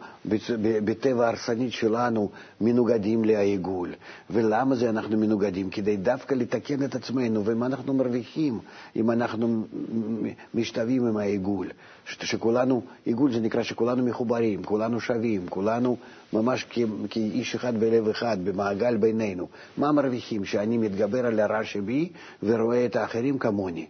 בטבע 0.85 1.25
ההרסנית 1.25 1.71
שלנו 1.71 2.29
מנוגדים 2.61 3.25
לעיגול, 3.25 3.93
ולמה 4.29 4.75
זה 4.75 4.89
אנחנו 4.89 5.17
מנוגדים? 5.17 5.69
כדי 5.69 5.97
דווקא 5.97 6.33
לתקן 6.33 6.83
את 6.83 6.95
עצמנו, 6.95 7.45
ומה 7.45 7.65
אנחנו 7.65 7.93
מרוויחים 7.93 8.59
אם 8.95 9.11
אנחנו 9.11 9.63
משתווים 10.53 11.07
עם 11.07 11.17
העיגול. 11.17 11.67
שכולנו, 12.05 12.81
עיגול 13.05 13.33
זה 13.33 13.39
נקרא 13.39 13.63
שכולנו 13.63 14.05
מחוברים, 14.05 14.63
כולנו 14.63 14.99
שווים, 14.99 15.47
כולנו 15.49 15.97
ממש 16.33 16.65
כאיש 17.09 17.55
אחד 17.55 17.79
בלב 17.79 18.07
אחד, 18.07 18.37
במעגל 18.43 18.97
בינינו. 18.97 19.47
מה 19.77 19.91
מרוויחים? 19.91 20.45
שאני 20.45 20.77
מתגבר 20.77 21.25
על 21.25 21.39
הרע 21.39 21.63
שבי 21.63 22.09
ורואה 22.43 22.85
את 22.85 22.95
האחרים 22.95 23.37
כמוני. 23.37 23.85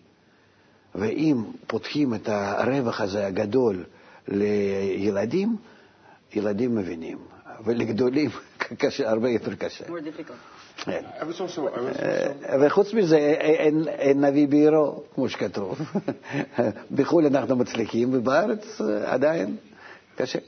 ואם 0.95 1.43
פותחים 1.67 2.13
את 2.13 2.29
הרווח 2.29 3.01
הזה 3.01 3.25
הגדול 3.27 3.83
לילדים, 4.27 5.55
ילדים 6.35 6.75
מבינים, 6.75 7.17
ולגדולים 7.65 8.29
קשה, 8.81 9.09
הרבה 9.09 9.29
יותר 9.29 9.55
קשה. 9.55 9.85
כן. 10.77 11.03
אה, 12.49 12.55
וחוץ 12.61 12.93
מזה, 12.93 13.17
אין, 13.17 13.87
אין 13.87 14.25
נביא 14.25 14.47
בעירו, 14.47 15.03
כמו 15.15 15.29
שכתוב. 15.29 15.79
בחו"ל 16.95 17.25
אנחנו 17.25 17.55
מצליחים, 17.55 18.09
ובארץ 18.13 18.81
אה, 18.81 19.13
עדיין 19.13 19.55
קשה. 20.15 20.39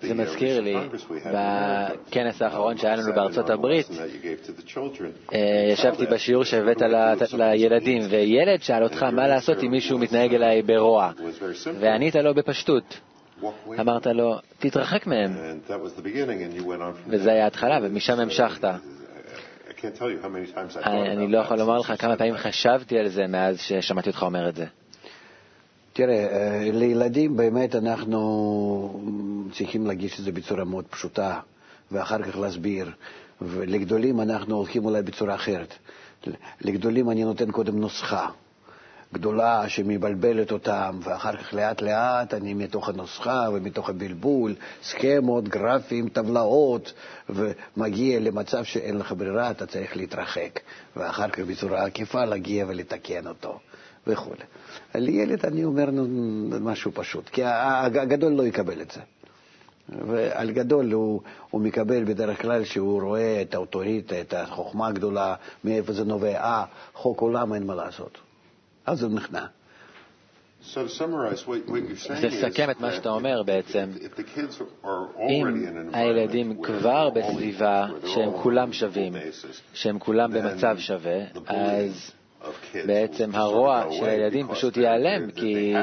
זה 0.00 0.14
מזכיר 0.14 0.60
לי, 0.60 0.76
בכנס 1.32 2.42
האחרון 2.42 2.76
שהיה 2.76 2.96
לנו 2.96 3.14
בארצות 3.14 3.50
הברית, 3.50 3.86
אה, 5.32 5.68
ישבתי 5.72 6.06
בשיעור 6.06 6.44
שהבאת 6.44 6.82
לילדים, 7.32 8.02
וילד 8.10 8.62
שאל 8.62 8.82
אותך 8.82 9.02
מה 9.02 9.28
לעשות 9.28 9.64
אם 9.64 9.70
מישהו 9.70 9.98
מתנהג 9.98 10.34
אליי 10.34 10.62
ברוע, 10.62 11.12
וענית 11.80 12.14
לו 12.14 12.34
בפשטות. 12.34 13.00
אמרת 13.80 14.06
לו, 14.06 14.38
תתרחק 14.58 15.06
מהם. 15.06 15.30
וזה 17.06 17.32
היה 17.32 17.44
ההתחלה, 17.44 17.78
ומשם 17.82 18.20
המשכת. 18.20 18.64
אני 20.84 21.32
לא 21.32 21.38
יכול 21.38 21.58
לומר 21.58 21.78
לך 21.78 21.92
כמה 21.98 22.16
פעמים 22.16 22.36
חשבתי 22.36 22.98
על 22.98 23.08
זה 23.08 23.26
מאז 23.26 23.60
ששמעתי 23.60 24.08
אותך 24.08 24.22
אומר 24.22 24.48
את 24.48 24.56
זה. 24.56 24.66
תראה, 25.98 26.26
אה, 26.26 26.70
לילדים 26.72 27.36
באמת 27.36 27.74
אנחנו 27.74 29.00
צריכים 29.52 29.86
להגיש 29.86 30.18
את 30.20 30.24
זה 30.24 30.32
בצורה 30.32 30.64
מאוד 30.64 30.84
פשוטה, 30.90 31.40
ואחר 31.92 32.22
כך 32.22 32.38
להסביר. 32.38 32.90
ולגדולים 33.42 34.20
אנחנו 34.20 34.56
הולכים 34.56 34.84
אולי 34.84 35.02
בצורה 35.02 35.34
אחרת. 35.34 35.74
לגדולים 36.60 37.10
אני 37.10 37.24
נותן 37.24 37.50
קודם 37.50 37.80
נוסחה 37.80 38.28
גדולה 39.12 39.68
שמבלבלת 39.68 40.52
אותם, 40.52 41.00
ואחר 41.02 41.36
כך 41.36 41.54
לאט 41.54 41.82
לאט 41.82 42.34
אני 42.34 42.54
מתוך 42.54 42.88
הנוסחה 42.88 43.48
ומתוך 43.52 43.88
הבלבול, 43.88 44.54
סכמות, 44.82 45.48
גרפים, 45.48 46.08
טבלאות, 46.08 46.92
ומגיע 47.28 48.20
למצב 48.20 48.64
שאין 48.64 48.98
לך 48.98 49.12
ברירה, 49.12 49.50
אתה 49.50 49.66
צריך 49.66 49.96
להתרחק, 49.96 50.60
ואחר 50.96 51.28
כך 51.28 51.40
בצורה 51.40 51.84
עקיפה 51.84 52.24
להגיע 52.24 52.64
ולתקן 52.68 53.26
אותו. 53.26 53.58
וכו'. 54.08 54.32
לילד 54.94 55.46
אני 55.46 55.64
אומר 55.64 55.88
משהו 56.60 56.92
פשוט, 56.94 57.28
כי 57.28 57.42
הגדול 57.44 58.32
לא 58.32 58.42
יקבל 58.42 58.80
את 58.80 58.90
זה. 58.90 59.00
ועל 59.88 60.50
גדול 60.50 60.92
הוא, 60.92 61.20
הוא 61.50 61.60
מקבל 61.60 62.04
בדרך 62.04 62.42
כלל 62.42 62.64
שהוא 62.64 63.02
רואה 63.02 63.42
את 63.42 63.54
האוטוריטה, 63.54 64.20
את 64.20 64.34
החוכמה 64.34 64.86
הגדולה, 64.86 65.34
מאיפה 65.64 65.92
זה 65.92 66.04
נובע, 66.04 66.40
אה, 66.40 66.64
חוק 66.94 67.20
עולם 67.20 67.54
אין 67.54 67.66
מה 67.66 67.74
לעשות. 67.74 68.18
אז 68.86 69.02
הוא 69.02 69.12
נכנע. 69.12 69.46
לסכם 72.20 72.70
את 72.70 72.80
מה 72.80 72.92
שאתה 72.92 73.08
אומר 73.08 73.42
בעצם, 73.42 73.90
אם 75.28 75.46
הילדים 75.92 76.62
כבר 76.62 77.10
בסביבה 77.10 77.86
שהם 78.06 78.30
כולם 78.42 78.72
שווים, 78.72 79.12
שהם 79.74 79.98
כולם 79.98 80.32
במצב 80.32 80.78
שווה, 80.78 81.18
אז 81.46 82.10
בעצם 82.86 83.30
הרוע 83.34 83.84
של 83.90 84.04
הילדים 84.04 84.48
פשוט 84.48 84.76
ייעלם, 84.76 85.30
כי 85.30 85.74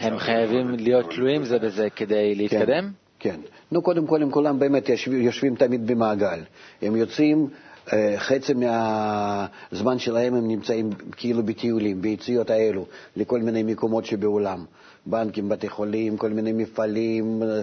הם 0.00 0.18
חייבים 0.18 0.70
להיות 0.70 1.10
תלויים 1.10 1.44
זה 1.44 1.58
בזה 1.58 1.90
כדי 1.90 2.34
להתקדם? 2.34 2.90
כן, 3.18 3.30
כן. 3.30 3.40
נו, 3.72 3.82
קודם 3.82 4.06
כל 4.06 4.22
הם 4.22 4.30
כולם 4.30 4.58
באמת 4.58 4.88
יושבים 5.06 5.54
תמיד 5.54 5.86
במעגל. 5.86 6.40
הם 6.82 6.96
יוצאים, 6.96 7.48
אה, 7.92 8.14
חצי 8.18 8.52
מהזמן 8.54 9.98
שלהם 9.98 10.34
הם 10.34 10.48
נמצאים 10.48 10.90
כאילו 11.16 11.42
בטיולים, 11.42 12.02
ביציאות 12.02 12.50
האלו, 12.50 12.86
לכל 13.16 13.40
מיני 13.40 13.62
מקומות 13.62 14.04
שבעולם. 14.04 14.64
בנקים, 15.06 15.48
בתי 15.48 15.68
חולים, 15.68 16.16
כל 16.16 16.30
מיני 16.30 16.52
מפעלים, 16.52 17.42
אה, 17.42 17.60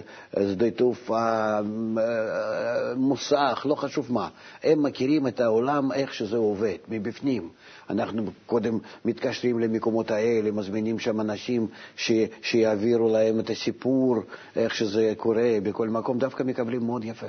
שדה 0.52 0.70
תעופה, 0.70 1.58
אה, 1.98 2.94
מוסך, 2.96 3.66
לא 3.68 3.74
חשוב 3.74 4.12
מה. 4.12 4.28
הם 4.62 4.82
מכירים 4.82 5.26
את 5.26 5.40
העולם, 5.40 5.92
איך 5.92 6.14
שזה 6.14 6.36
עובד, 6.36 6.76
מבפנים. 6.88 7.48
אנחנו 7.90 8.22
קודם 8.46 8.78
מתקשרים 9.04 9.58
למקומות 9.58 10.10
האלה, 10.10 10.50
מזמינים 10.50 10.98
שם 10.98 11.20
אנשים 11.20 11.66
ש, 11.96 12.12
שיעבירו 12.42 13.08
להם 13.08 13.40
את 13.40 13.50
הסיפור, 13.50 14.16
איך 14.56 14.74
שזה 14.74 15.12
קורה 15.16 15.58
בכל 15.62 15.88
מקום, 15.88 16.18
דווקא 16.18 16.42
מקבלים 16.42 16.86
מאוד 16.86 17.04
יפה. 17.04 17.26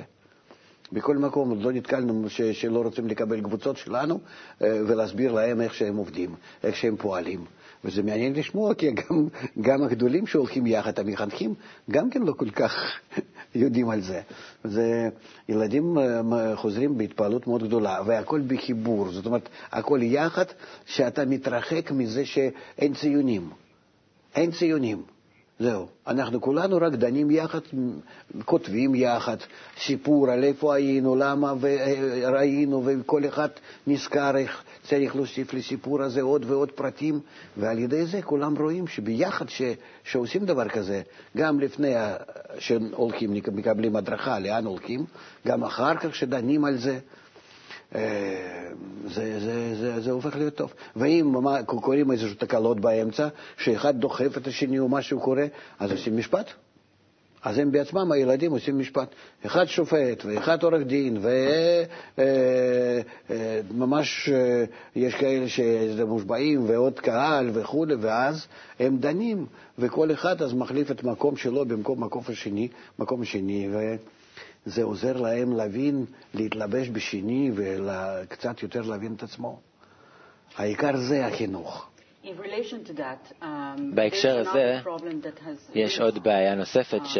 בכל 0.92 1.16
מקום 1.16 1.50
עוד 1.50 1.62
לא 1.62 1.72
נתקלנו 1.72 2.30
ש, 2.30 2.42
שלא 2.42 2.82
רוצים 2.82 3.06
לקבל 3.06 3.40
קבוצות 3.40 3.76
שלנו 3.76 4.20
אה, 4.62 4.80
ולהסביר 4.86 5.32
להם 5.32 5.60
איך 5.60 5.74
שהם 5.74 5.96
עובדים, 5.96 6.34
איך 6.64 6.76
שהם 6.76 6.96
פועלים. 6.96 7.44
וזה 7.84 8.02
מעניין 8.02 8.32
לשמוע, 8.32 8.74
כי 8.74 8.90
גם, 8.90 9.28
גם 9.60 9.82
הגדולים 9.82 10.26
שהולכים 10.26 10.66
יחד, 10.66 10.98
המחנכים, 10.98 11.54
גם 11.90 12.10
כן 12.10 12.22
לא 12.22 12.32
כל 12.32 12.50
כך 12.50 12.74
יודעים 13.54 13.90
על 13.90 14.00
זה. 14.00 14.20
זה 14.64 15.08
ילדים 15.48 15.98
אה, 15.98 16.56
חוזרים 16.56 16.98
בהתפעלות 16.98 17.46
מאוד 17.46 17.62
גדולה, 17.62 17.98
והכל 18.06 18.40
בחיבור, 18.46 19.12
זאת 19.12 19.26
אומרת, 19.26 19.48
הכל 19.72 19.98
יחד, 20.02 20.44
שאתה 20.86 21.24
מתרחק 21.24 21.90
מזה 21.90 22.26
שאין 22.26 22.94
ציונים. 22.94 23.50
אין 24.34 24.50
ציונים. 24.50 25.02
זהו. 25.62 25.86
אנחנו 26.06 26.40
כולנו 26.40 26.76
רק 26.80 26.92
דנים 26.92 27.30
יחד, 27.30 27.60
כותבים 28.44 28.94
יחד 28.94 29.36
סיפור 29.78 30.30
על 30.30 30.44
איפה 30.44 30.74
היינו, 30.74 31.16
למה 31.16 31.52
ראינו, 32.32 32.82
וכל 32.86 33.26
אחד 33.28 33.48
נזכר 33.86 34.36
איך 34.36 34.62
צריך 34.82 35.16
להוסיף 35.16 35.54
לסיפור 35.54 36.02
הזה 36.02 36.22
עוד 36.22 36.44
ועוד 36.48 36.70
פרטים, 36.70 37.20
ועל 37.56 37.78
ידי 37.78 38.06
זה 38.06 38.22
כולם 38.22 38.56
רואים 38.58 38.86
שביחד 38.86 39.48
ש, 39.48 39.62
שעושים 40.04 40.46
דבר 40.46 40.68
כזה, 40.68 41.02
גם 41.36 41.60
לפני 41.60 41.94
שהולכים, 42.58 43.32
מקבלים 43.32 43.96
הדרכה 43.96 44.38
לאן 44.38 44.64
הולכים, 44.64 45.04
גם 45.46 45.64
אחר 45.64 45.96
כך 45.96 46.14
שדנים 46.14 46.64
על 46.64 46.76
זה, 46.76 46.98
זה, 49.06 49.40
זה, 49.40 49.74
זה, 49.74 50.00
זה 50.00 50.10
הופך 50.10 50.36
להיות 50.36 50.54
טוב. 50.54 50.72
ואם 50.96 51.34
קורים 51.66 52.10
איזשהו 52.10 52.34
תקלות 52.38 52.80
באמצע, 52.80 53.28
שאחד 53.56 54.00
דוחף 54.00 54.36
את 54.36 54.46
השני 54.46 54.78
או 54.78 54.88
משהו 54.88 55.20
קורה, 55.20 55.46
אז 55.78 55.92
עושים 55.92 56.16
משפט. 56.16 56.46
אז 57.44 57.58
הם 57.58 57.72
בעצמם, 57.72 58.12
הילדים, 58.12 58.52
עושים 58.52 58.78
משפט. 58.78 59.08
אחד 59.46 59.64
שופט, 59.64 60.24
ואחד 60.24 60.62
עורך 60.62 60.82
דין, 60.86 61.16
וממש 63.70 64.28
אה, 64.28 64.34
אה, 64.34 64.64
יש 64.96 65.14
כאלה 65.14 65.48
שמושבעים, 65.48 66.64
ועוד 66.68 67.00
קהל 67.00 67.50
וכולי, 67.54 67.94
ואז 67.94 68.46
הם 68.78 68.96
דנים, 68.96 69.46
וכל 69.78 70.12
אחד 70.12 70.42
אז 70.42 70.52
מחליף 70.52 70.90
את 70.90 71.04
מקום 71.04 71.36
שלו 71.36 71.64
במקום 71.64 72.04
מקום 72.04 72.22
השני, 72.28 72.68
מקום 72.98 73.22
השני, 73.22 73.68
זה 74.64 74.82
עוזר 74.82 75.16
להם 75.16 75.52
להבין, 75.56 76.04
להתלבש 76.34 76.88
בשני 76.88 77.50
וקצת 77.54 78.62
יותר 78.62 78.80
להבין 78.80 79.14
את 79.14 79.22
עצמו. 79.22 79.60
העיקר 80.56 80.96
זה 80.96 81.26
החינוך. 81.26 81.88
Um, 82.24 83.46
בהקשר 83.94 84.38
הזה 84.38 84.80
יש 85.74 86.00
עוד 86.00 86.22
בעיה 86.22 86.54
נוספת 86.54 87.00
uh, 87.00 87.18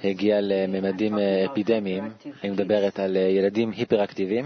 שהגיעה 0.00 0.40
לממדים 0.40 1.18
אה, 1.18 1.46
אפידמיים, 1.52 2.04
אני 2.44 2.50
מדברת 2.50 2.98
על 2.98 3.16
אה, 3.16 3.22
ילדים 3.22 3.70
היפראקטיביים. 3.70 4.44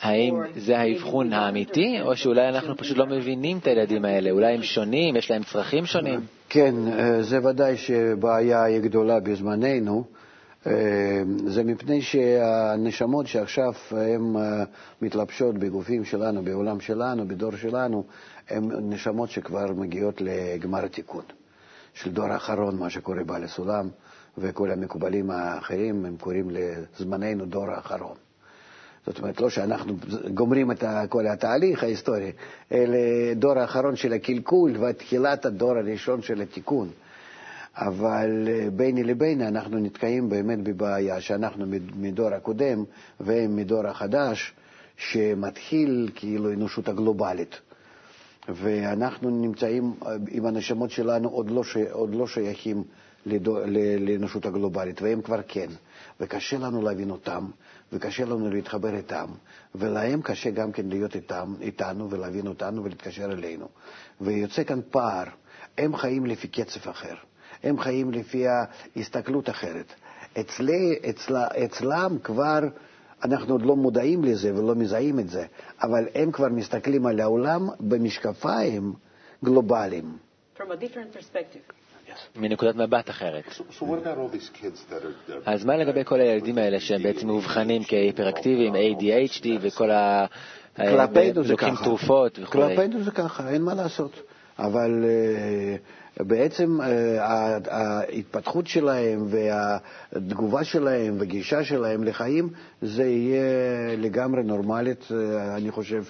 האם 0.00 0.34
זה 0.56 0.78
האבחון 0.78 1.32
האמיתי, 1.32 2.00
או 2.02 2.16
שאולי 2.16 2.48
אנחנו 2.48 2.76
פשוט 2.76 2.96
לא 2.96 3.06
מבינים 3.06 3.58
את 3.58 3.66
הילדים 3.66 4.04
האלה? 4.04 4.30
אולי 4.30 4.54
הם 4.54 4.62
שונים, 4.62 5.16
יש 5.16 5.30
להם 5.30 5.42
צרכים 5.42 5.86
שונים? 5.86 6.20
כן, 6.48 6.74
אה, 6.88 7.22
זה 7.22 7.44
ודאי 7.44 7.76
שבעיה 7.76 8.62
היא 8.62 8.80
גדולה 8.80 9.20
בזמננו. 9.20 10.04
אה, 10.66 10.72
זה 11.46 11.64
מפני 11.64 12.02
שהנשמות 12.02 13.26
שעכשיו 13.26 13.72
הן 13.90 14.36
אה, 14.36 14.64
מתלבשות 15.02 15.58
בגופים 15.58 16.04
שלנו, 16.04 16.42
בעולם 16.42 16.80
שלנו, 16.80 17.28
בדור 17.28 17.56
שלנו, 17.56 18.04
הן 18.50 18.70
נשמות 18.82 19.30
שכבר 19.30 19.72
מגיעות 19.72 20.20
לגמר 20.20 20.84
התיקון. 20.84 21.24
של 21.94 22.12
דור 22.12 22.26
האחרון, 22.26 22.76
מה 22.78 22.90
שקורה 22.90 23.24
בעל 23.24 23.44
הסולם, 23.44 23.88
וכל 24.38 24.70
המקובלים 24.70 25.30
האחרים, 25.30 26.04
הם 26.04 26.16
קוראים 26.16 26.50
לזמננו 26.50 27.46
דור 27.46 27.70
האחרון. 27.70 28.25
זאת 29.06 29.18
אומרת, 29.18 29.40
לא 29.40 29.50
שאנחנו 29.50 29.96
גומרים 30.34 30.70
את 30.70 30.84
כל 31.08 31.26
התהליך 31.26 31.82
ההיסטורי, 31.82 32.32
אלא 32.72 32.98
דור 33.36 33.58
האחרון 33.58 33.96
של 33.96 34.12
הקלקול 34.12 34.84
ותחילת 34.84 35.46
הדור 35.46 35.70
הראשון 35.76 36.22
של 36.22 36.40
התיקון. 36.40 36.88
אבל 37.76 38.48
אה, 38.48 38.70
ביני 38.70 39.04
לביני 39.04 39.48
אנחנו 39.48 39.78
נתקעים 39.78 40.28
באמת 40.28 40.62
בבעיה 40.62 41.20
שאנחנו 41.20 41.66
מדור 41.96 42.28
הקודם 42.34 42.84
והם 43.20 43.56
מדור 43.56 43.86
החדש, 43.86 44.54
שמתחיל 44.96 46.10
כאילו 46.14 46.52
אנושות 46.52 46.88
הגלובלית. 46.88 47.60
ואנחנו 48.48 49.30
נמצאים 49.30 49.94
עם 50.30 50.46
הנשמות 50.46 50.90
שלנו 50.90 51.28
עוד 51.28 51.50
לא, 51.50 51.64
ש... 51.64 51.76
עוד 51.76 52.14
לא 52.14 52.26
שייכים 52.26 52.84
לאנושות 53.98 54.46
הגלובלית, 54.46 55.02
והם 55.02 55.22
כבר 55.22 55.40
כן. 55.48 55.68
וקשה 56.20 56.58
לנו 56.58 56.82
להבין 56.82 57.10
אותם, 57.10 57.46
וקשה 57.92 58.24
לנו 58.24 58.50
להתחבר 58.50 58.94
איתם, 58.96 59.26
ולהם 59.74 60.22
קשה 60.22 60.50
גם 60.50 60.72
כן 60.72 60.88
להיות 60.88 61.14
איתם, 61.14 61.54
איתנו 61.60 62.10
ולהבין 62.10 62.46
אותנו 62.46 62.84
ולהתקשר 62.84 63.24
אלינו. 63.24 63.68
ויוצא 64.20 64.64
כאן 64.64 64.80
פער. 64.90 65.24
הם 65.78 65.96
חיים 65.96 66.26
לפי 66.26 66.48
קצב 66.48 66.88
אחר, 66.90 67.14
הם 67.62 67.78
חיים 67.78 68.10
לפי 68.12 68.44
הסתכלות 68.96 69.50
אחרת. 69.50 69.92
אצלי, 70.40 70.98
אצלה, 71.10 71.46
אצלם 71.64 72.16
כבר 72.24 72.60
אנחנו 73.24 73.54
עוד 73.54 73.62
לא 73.62 73.76
מודעים 73.76 74.24
לזה 74.24 74.54
ולא 74.54 74.74
מזהים 74.74 75.18
את 75.18 75.28
זה, 75.28 75.46
אבל 75.82 76.08
הם 76.14 76.32
כבר 76.32 76.48
מסתכלים 76.48 77.06
על 77.06 77.20
העולם 77.20 77.68
במשקפיים 77.80 78.92
גלובליים. 79.44 80.16
From 80.56 80.60
a 80.60 80.76
different 80.76 81.12
perspective. 81.18 81.85
מנקודת 82.36 82.74
מבט 82.76 83.10
אחרת. 83.10 83.44
אז 85.46 85.64
מה 85.64 85.76
לגבי 85.76 86.04
כל 86.04 86.20
הילדים 86.20 86.58
האלה 86.58 86.80
שהם 86.80 87.02
בעצם 87.02 87.26
מאובחנים 87.26 87.82
כהיפראקטיביים, 87.84 88.74
ADHD 88.74 89.46
וכל 89.60 89.90
ה... 89.90 90.26
כלפינו 90.76 91.44
זה 91.44 91.56
ככה. 91.56 91.66
לוקחים 91.68 91.84
תרופות 91.84 92.38
וכו'. 92.42 92.52
כלפינו 92.52 93.02
זה 93.02 93.10
ככה, 93.10 93.48
אין 93.50 93.62
מה 93.62 93.74
לעשות. 93.74 94.22
אבל 94.58 95.04
uh, 95.04 96.22
בעצם 96.22 96.80
uh, 96.80 96.84
ההתפתחות 97.70 98.66
שלהם 98.66 99.26
והתגובה 99.28 100.64
שלהם 100.64 101.16
וגישה 101.18 101.64
שלהם 101.64 102.04
לחיים, 102.04 102.48
זה 102.82 103.04
יהיה 103.04 103.42
לגמרי 103.96 104.42
נורמלית, 104.42 105.08
אני 105.56 105.70
חושב, 105.70 106.04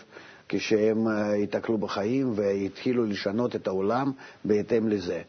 כשהם 0.49 0.99
ייתקלו 1.41 1.79
בחיים 1.79 2.33
ויתחילו 2.37 3.05
לשנות 3.05 3.57
את 3.57 3.67
העולם 3.67 4.13
בהתאם 4.45 4.89
לזה. 4.89 5.23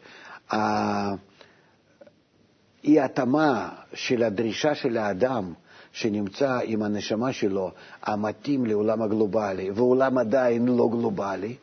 האי-התאמה 2.84 3.68
של 3.94 4.22
הדרישה 4.22 4.74
של 4.74 4.96
האדם 4.96 5.52
שנמצא 5.92 6.58
עם 6.64 6.82
הנשמה 6.82 7.32
שלו 7.32 7.70
המתאים 8.02 8.66
לעולם 8.66 9.02
הגלובלי, 9.02 9.70
ועולם 9.70 10.18
עדיין 10.18 10.66
לא 10.68 10.88
גלובלי, 10.92 11.56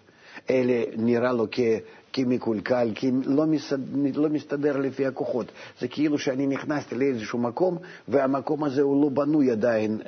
אלא 0.50 0.74
נראה 0.98 1.34
לו 1.34 1.48
כ... 1.52 1.60
כמקולקל, 2.16 2.92
כי 2.96 3.12
לא, 3.26 3.46
מסד... 3.46 3.78
לא 4.16 4.30
מסתדר 4.30 4.78
לפי 4.78 5.06
הכוחות. 5.06 5.46
זה 5.80 5.88
כאילו 5.88 6.18
שאני 6.18 6.48
נכנסתי 6.48 6.96
לאיזשהו 6.96 7.40
מקום, 7.40 7.78
והמקום 8.08 8.64
הזה 8.64 8.82
הוא 8.82 9.04
לא 9.04 9.10
בנוי 9.10 9.52
עדיין 9.52 10.02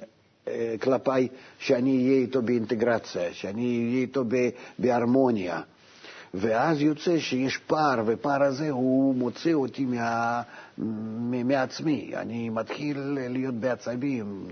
אה, 0.47 0.75
כלפיי, 0.81 1.27
שאני 1.59 1.97
אהיה 1.97 2.17
איתו 2.17 2.41
באינטגרציה, 2.41 3.33
שאני 3.33 3.85
אהיה 3.89 4.01
איתו 4.01 4.23
בהרמוניה. 4.79 5.61
ואז 6.33 6.81
יוצא 6.81 7.19
שיש 7.19 7.57
פער, 7.57 8.03
ופער 8.05 8.43
הזה 8.43 8.69
הוא 8.69 9.15
מוציא 9.15 9.53
אותי 9.53 9.85
מה, 9.85 10.41
מעצמי. 11.45 12.11
אני 12.15 12.49
מתחיל 12.49 12.97
להיות 13.29 13.55
בעצבים, 13.55 14.47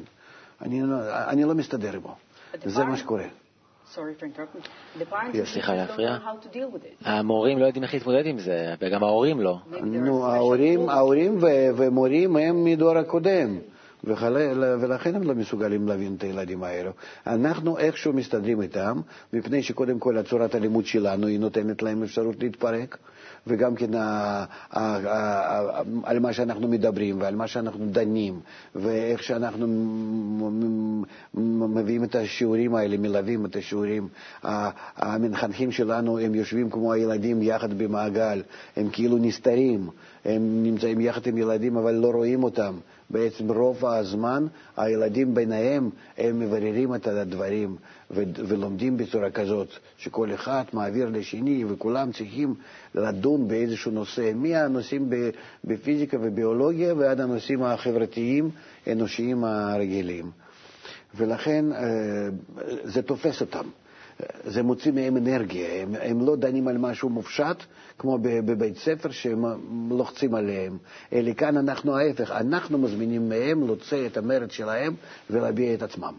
אני, 0.62 0.82
אני 1.28 1.44
לא 1.44 1.56
מסתדר 1.56 2.00
בו. 2.00 2.16
זה 2.66 2.84
מה 2.86 2.98
שקורה. 2.98 3.24
סליחה 5.46 5.76
להפריע. 5.76 6.18
המורים 7.02 7.60
לא 7.60 7.66
יודעים 7.66 7.84
איך 7.84 7.94
להתמודד 7.94 8.26
עם 8.26 8.40
זה, 8.40 8.76
וגם 8.82 9.04
ההורים 9.04 9.42
לא. 9.42 9.58
נו, 9.82 10.26
ההורים 10.90 11.38
ומורים 11.78 12.38
הם 12.38 12.64
מדור 12.64 12.98
הקודם. 12.98 13.58
ולכן 14.06 15.16
הם 15.16 15.24
לא 15.24 15.36
מסוגלים 15.36 15.88
להבין 15.88 16.16
את 16.18 16.24
הילדים 16.24 16.64
האלו. 16.64 16.92
אנחנו 17.28 17.78
איכשהו 17.78 18.14
מסתדרים 18.14 18.62
איתם, 18.62 19.02
מפני 19.34 19.64
שקודם 19.64 20.00
כל 20.00 20.18
הצורת 20.18 20.56
הלימוד 20.56 20.86
שלנו 20.86 21.28
היא 21.28 21.40
נותנת 21.40 21.82
להם 21.84 22.04
אפשרות 22.04 22.36
להתפרק, 22.40 22.98
וגם 23.48 23.76
כן 23.76 23.94
על 26.04 26.20
מה 26.20 26.34
שאנחנו 26.34 26.68
מדברים 26.68 27.22
ועל 27.22 27.36
מה 27.36 27.48
שאנחנו 27.48 27.86
דנים, 27.92 28.40
ואיך 28.76 29.24
שאנחנו 29.24 29.68
מביאים 31.76 32.04
את 32.04 32.16
השיעורים 32.16 32.76
האלה, 32.76 32.98
מלווים 32.98 33.46
את 33.46 33.56
השיעורים. 33.56 34.08
המנחנכים 34.98 35.72
שלנו 35.72 36.20
הם 36.20 36.36
יושבים 36.36 36.70
כמו 36.70 36.94
הילדים 36.94 37.42
יחד 37.42 37.74
במעגל, 37.78 38.42
הם 38.76 38.90
כאילו 38.92 39.18
נסתרים, 39.18 39.90
הם 40.26 40.64
נמצאים 40.64 41.02
יחד 41.02 41.28
עם 41.28 41.38
ילדים 41.38 41.78
אבל 41.78 41.94
לא 41.94 42.08
רואים 42.12 42.44
אותם. 42.44 42.74
בעצם 43.10 43.52
רוב 43.52 43.86
הזמן 43.86 44.48
הילדים 44.78 45.34
ביניהם 45.34 45.90
הם 46.18 46.40
מבררים 46.40 46.96
את 46.96 47.08
הדברים 47.08 47.76
ולומדים 48.12 48.98
בצורה 48.98 49.32
כזאת 49.32 49.68
שכל 49.98 50.34
אחד 50.34 50.64
מעביר 50.74 51.10
לשני 51.10 51.66
וכולם 51.68 52.12
צריכים 52.12 52.56
לדון 52.96 53.48
באיזשהו 53.48 53.92
נושא, 53.92 54.32
מהנושאים 54.36 55.10
בפיזיקה 55.64 56.18
וביולוגיה 56.22 56.94
ועד 56.94 57.22
הנושאים 57.22 57.64
החברתיים, 57.64 58.50
אנושיים 58.92 59.44
הרגילים. 59.44 60.32
ולכן 61.18 61.66
אה, 61.72 61.80
זה 62.84 63.02
תופס 63.02 63.42
אותם. 63.42 63.66
זה 64.46 64.64
מוציא 64.64 64.92
מהם 64.92 65.18
אנרגיה, 65.18 65.82
הם, 65.82 65.96
הם 66.02 66.26
לא 66.26 66.36
דנים 66.36 66.68
על 66.68 66.78
משהו 66.78 67.10
מופשט, 67.10 67.58
כמו 67.98 68.18
בבית 68.22 68.78
ספר 68.78 69.12
שהם 69.12 69.46
לוחצים 69.90 70.36
עליהם, 70.36 70.78
אלא 71.14 71.34
כאן 71.34 71.58
אנחנו 71.58 71.98
ההפך, 71.98 72.32
אנחנו 72.32 72.78
מזמינים 72.78 73.30
מהם 73.30 73.66
להוציא 73.66 74.06
את 74.08 74.18
המרד 74.18 74.52
שלהם 74.52 74.94
ולהביע 75.30 75.74
את 75.74 75.84
עצמם. 75.84 76.14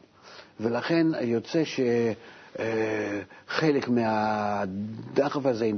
ולכן 0.60 1.06
יוצא 1.20 1.64
ש... 1.64 1.80
חלק 3.48 3.88
מהדחף 3.88 5.46
הזה 5.46 5.70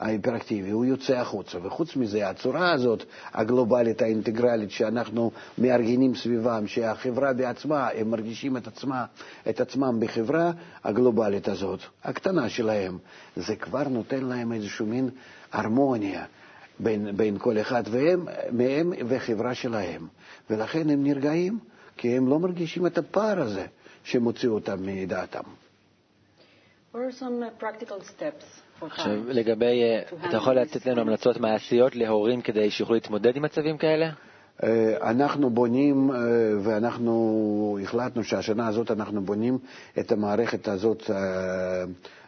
ההיפראקטיבי, 0.00 0.70
הוא 0.70 0.84
יוצא 0.84 1.16
החוצה. 1.16 1.58
וחוץ 1.62 1.96
מזה, 1.96 2.28
הצורה 2.28 2.72
הזאת, 2.72 3.04
הגלובלית, 3.34 4.02
האינטגרלית, 4.02 4.70
שאנחנו 4.70 5.30
מארגנים 5.58 6.14
סביבם, 6.14 6.66
שהחברה 6.66 7.32
בעצמה, 7.32 7.88
הם 7.88 8.10
מרגישים 8.10 8.56
את, 8.56 8.66
עצמה, 8.66 9.04
את 9.48 9.60
עצמם 9.60 10.00
בחברה 10.00 10.50
הגלובלית 10.84 11.48
הזאת, 11.48 11.80
הקטנה 12.04 12.48
שלהם, 12.48 12.98
זה 13.36 13.56
כבר 13.56 13.88
נותן 13.88 14.24
להם 14.24 14.52
איזשהו 14.52 14.86
מין 14.86 15.08
הרמוניה. 15.52 16.24
בין, 16.78 17.16
בין 17.16 17.38
כל 17.38 17.60
אחד 17.60 17.82
והם, 17.90 18.26
מהם 18.52 18.92
וחברה 19.08 19.54
שלהם. 19.54 20.06
ולכן 20.50 20.90
הם 20.90 21.04
נרגעים, 21.04 21.58
כי 21.96 22.16
הם 22.16 22.28
לא 22.28 22.38
מרגישים 22.38 22.86
את 22.86 22.98
הפער 22.98 23.40
הזה 23.40 23.66
שמוציא 24.04 24.48
אותם 24.48 24.76
מדעתם. 24.80 25.42
עכשיו, 28.80 29.12
לגבי, 29.28 29.82
אה, 29.82 30.02
אתה 30.28 30.36
יכול 30.36 30.54
לתת 30.54 30.86
לנו 30.86 31.00
המלצות 31.00 31.40
מעשיות 31.40 31.96
להורים 31.96 32.40
כדי 32.40 32.70
שיוכלו 32.70 32.94
להתמודד 32.94 33.36
עם 33.36 33.42
מצבים 33.42 33.78
כאלה? 33.78 34.10
אה, 34.62 35.10
אנחנו 35.10 35.50
בונים, 35.50 36.10
אה, 36.10 36.16
ואנחנו 36.62 37.78
החלטנו 37.82 38.24
שהשנה 38.24 38.68
הזאת 38.68 38.90
אנחנו 38.90 39.22
בונים 39.22 39.58
את 39.98 40.12
המערכת 40.12 40.68
הזאת, 40.68 41.10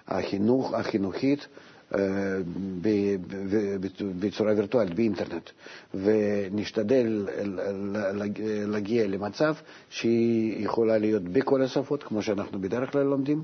החינוך, 0.09 0.75
החינוכית, 0.75 1.47
בצורה 4.20 4.53
וירטואלית, 4.57 4.94
באינטרנט, 4.94 5.51
ונשתדל 5.94 7.29
להגיע 8.66 9.07
למצב 9.07 9.55
שהיא 9.90 10.64
יכולה 10.64 10.99
להיות 10.99 11.22
בכל 11.22 11.62
השפות, 11.62 12.03
כמו 12.03 12.22
שאנחנו 12.22 12.61
בדרך 12.61 12.92
כלל 12.92 13.03
לומדים, 13.03 13.42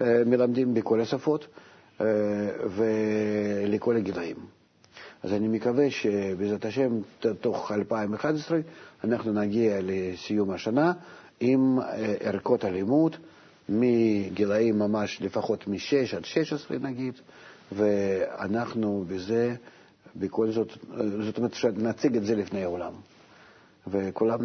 מלמדים 0.00 0.74
בכל 0.74 1.00
השפות 1.00 1.46
ולכל 2.76 3.96
הגילאים. 3.96 4.36
אז 5.22 5.32
אני 5.32 5.48
מקווה 5.48 5.90
שבעזרת 5.90 6.64
השם, 6.64 6.98
תוך 7.40 7.72
2011 7.72 8.58
אנחנו 9.04 9.32
נגיע 9.32 9.78
לסיום 9.82 10.50
השנה 10.50 10.92
עם 11.40 11.78
ערכות 12.20 12.64
הלימוד 12.64 13.16
מגילאים 13.68 14.78
ממש 14.78 15.22
לפחות 15.22 15.66
מ-6 15.68 16.16
עד 16.16 16.24
16 16.24 16.78
נגיד, 16.78 17.14
ואנחנו 17.74 19.04
בזה, 19.08 19.54
בכל 20.16 20.50
זאת, 20.50 20.68
זאת 21.20 21.36
אומרת 21.38 21.54
שנציג 21.54 22.16
את 22.16 22.24
זה 22.24 22.34
לפני 22.36 22.64
העולם, 22.64 22.92
וכולם 23.86 24.40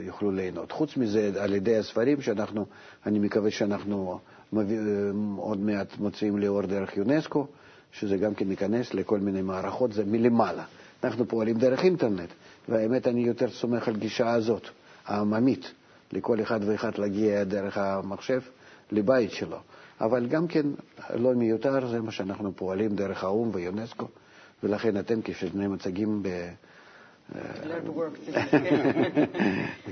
יוכלו 0.00 0.30
ליהנות. 0.30 0.72
חוץ 0.72 0.96
מזה, 0.96 1.30
על 1.38 1.54
ידי 1.54 1.76
הספרים 1.76 2.20
שאנחנו, 2.20 2.66
אני 3.06 3.18
מקווה 3.18 3.50
שאנחנו 3.50 4.18
עוד 5.36 5.58
מעט 5.60 5.98
מוציאים 5.98 6.38
לאור 6.38 6.62
דרך 6.62 6.96
יונסקו, 6.96 7.46
שזה 7.92 8.16
גם 8.16 8.34
כן 8.34 8.50
ייכנס 8.50 8.94
לכל 8.94 9.18
מיני 9.20 9.42
מערכות, 9.42 9.92
זה 9.92 10.04
מלמעלה. 10.04 10.64
אנחנו 11.04 11.28
פועלים 11.28 11.58
דרך 11.58 11.84
אינטרנט, 11.84 12.28
והאמת, 12.68 13.06
אני 13.08 13.20
יותר 13.20 13.50
סומך 13.50 13.88
על 13.88 13.96
גישה 13.96 14.32
הזאת, 14.32 14.62
העממית, 15.06 15.72
לכל 16.12 16.42
אחד 16.42 16.60
ואחד 16.66 16.98
להגיע 16.98 17.44
דרך 17.44 17.78
המחשב 17.78 18.40
לבית 18.92 19.30
שלו. 19.30 19.58
אבל 20.00 20.26
גם 20.26 20.46
כן 20.46 20.66
לא 21.14 21.34
מיותר, 21.34 21.86
זה 21.86 22.00
מה 22.00 22.10
שאנחנו 22.12 22.56
פועלים 22.56 22.96
דרך 22.96 23.24
האו"ם 23.24 23.50
ויונסקו, 23.52 24.08
ולכן 24.62 24.98
אתם 24.98 25.20
כשני 25.24 25.66
מצגים 25.66 26.22
ב... 26.22 26.28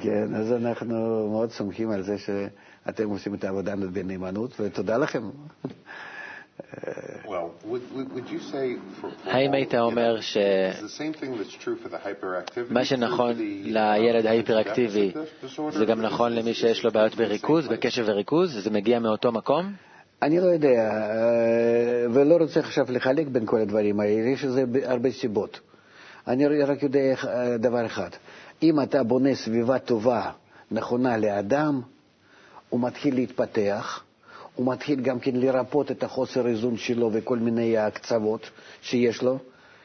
כן, 0.03 0.35
אז 0.35 0.53
אנחנו 0.53 1.29
מאוד 1.31 1.51
סומכים 1.51 1.91
על 1.91 2.03
זה 2.03 2.19
שאתם 2.19 3.09
עושים 3.09 3.35
את 3.35 3.45
העבודה 3.45 3.77
בנאמנות, 3.77 4.61
ותודה 4.61 4.97
לכם. 4.97 5.23
האם 9.25 9.53
היית 9.53 9.75
אומר 9.75 10.21
שמה 10.21 11.15
שנכון 12.85 13.35
לילד 13.65 14.27
ההיפראקטיבי 14.27 15.13
זה 15.71 15.85
גם 15.85 16.01
נכון 16.01 16.33
למי 16.33 16.55
שיש 16.55 16.85
לו 16.85 16.91
בעיות 16.91 17.15
בריכוז, 17.15 17.69
בקשב 17.69 18.05
וריכוז? 18.07 18.65
זה 18.65 18.71
מגיע 18.71 18.99
מאותו 18.99 19.33
מקום? 19.33 19.73
אני 20.25 20.41
לא 20.41 20.47
יודע, 20.47 20.91
אה, 20.91 22.07
ולא 22.13 22.37
רוצה 22.37 22.61
עכשיו 22.61 22.87
לחלק 22.89 23.27
בין 23.27 23.47
כל 23.47 23.61
הדברים 23.61 24.01
האלה, 24.01 24.29
יש 24.29 24.45
לזה 24.45 24.65
הרבה 24.85 25.11
סיבות. 25.11 25.61
אני 26.27 26.47
רק 26.47 26.83
יודע 26.83 27.15
אה, 27.25 27.57
דבר 27.59 27.87
אחד, 27.87 28.09
אם 28.63 28.81
אתה 28.81 29.03
בונה 29.03 29.35
סביבה 29.35 29.79
טובה, 29.79 30.31
נכונה 30.71 31.17
לאדם, 31.17 31.81
הוא 32.69 32.81
מתחיל 32.81 33.15
להתפתח, 33.15 34.05
הוא 34.55 34.73
מתחיל 34.73 35.01
גם 35.01 35.19
כן 35.21 35.37
לרפות 35.37 35.91
את 35.91 36.03
החוסר 36.03 36.47
איזון 36.47 36.77
שלו 36.77 37.11
וכל 37.13 37.39
מיני 37.39 37.79
הקצוות 37.79 38.51
שיש 38.83 39.23
לו. 39.23 39.39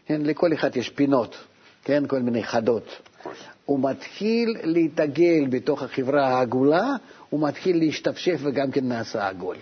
כן, 0.06 0.22
לכל 0.22 0.54
אחד 0.54 0.78
יש 0.78 0.90
פינות, 0.90 1.36
כן, 1.84 2.04
כל 2.08 2.20
מיני 2.20 2.44
חדות. 2.44 3.02
הוא 3.66 3.80
מתחיל 3.80 4.56
להתעגל 4.64 5.48
בתוך 5.50 5.84
החברה 5.84 6.28
העגולה, 6.28 6.96
הוא 7.30 7.48
מתחיל 7.48 7.78
להשתפשף 7.78 8.40
וגם 8.44 8.72
כן 8.72 8.88
נעשה 8.88 9.28
עגול. 9.28 9.56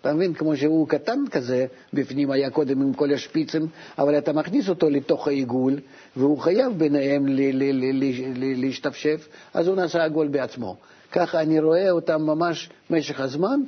אתה 0.00 0.12
מבין? 0.12 0.34
כמו 0.34 0.56
שהוא 0.56 0.88
קטן 0.88 1.24
כזה, 1.30 1.66
בפנים 1.92 2.30
היה 2.30 2.50
קודם 2.50 2.82
עם 2.82 2.94
כל 2.94 3.12
השפיצים, 3.12 3.66
אבל 3.98 4.18
אתה 4.18 4.32
מכניס 4.32 4.68
אותו 4.68 4.90
לתוך 4.90 5.28
העיגול, 5.28 5.80
והוא 6.16 6.38
חייב 6.38 6.72
ביניהם 6.78 7.26
להשתפשף, 8.56 9.28
אז 9.54 9.66
הוא 9.68 9.76
נעשה 9.76 10.04
עגול 10.04 10.28
בעצמו. 10.28 10.76
ככה 11.12 11.40
אני 11.40 11.60
רואה 11.60 11.90
אותם 11.90 12.22
ממש 12.22 12.70
במשך 12.90 13.20
הזמן, 13.20 13.60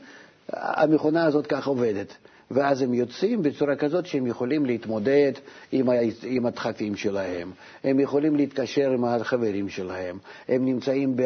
המכונה 0.52 1.24
הזאת 1.24 1.46
ככה 1.46 1.70
עובדת. 1.70 2.16
ואז 2.50 2.82
הם 2.82 2.94
יוצאים 2.94 3.42
בצורה 3.42 3.76
כזאת 3.76 4.06
שהם 4.06 4.26
יכולים 4.26 4.66
להתמודד 4.66 5.32
עם, 5.72 5.86
עם 6.22 6.46
הדחפים 6.46 6.96
שלהם, 6.96 7.50
הם 7.84 8.00
יכולים 8.00 8.36
להתקשר 8.36 8.90
עם 8.90 9.04
החברים 9.04 9.68
שלהם, 9.68 10.18
הם 10.48 10.64
נמצאים 10.64 11.16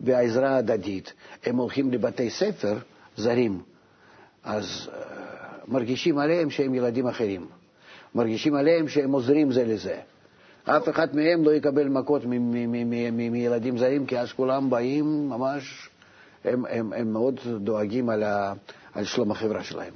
בעזרה 0.00 0.56
הדדית, 0.56 1.12
הם 1.44 1.56
הולכים 1.56 1.92
לבתי 1.92 2.30
ספר 2.30 2.78
זרים. 3.16 3.60
אז 4.44 4.90
uh, 4.92 5.70
מרגישים 5.70 6.18
עליהם 6.18 6.50
שהם 6.50 6.74
ילדים 6.74 7.06
אחרים, 7.06 7.46
מרגישים 8.14 8.54
עליהם 8.54 8.88
שהם 8.88 9.12
עוזרים 9.12 9.52
זה 9.52 9.64
לזה. 9.64 10.00
אף 10.64 10.88
אחד 10.88 11.16
מהם 11.16 11.44
לא 11.44 11.50
יקבל 11.50 11.88
מכות 11.88 12.22
מילדים 13.30 13.78
זרים, 13.78 14.06
כי 14.06 14.18
אז 14.18 14.32
כולם 14.32 14.70
באים 14.70 15.28
ממש, 15.28 15.88
הם, 16.44 16.64
הם, 16.68 16.92
הם 16.92 17.12
מאוד 17.12 17.40
דואגים 17.56 18.10
על, 18.10 18.22
ה, 18.22 18.52
על 18.94 19.04
שלום 19.04 19.30
החברה 19.30 19.64
שלהם. 19.64 19.92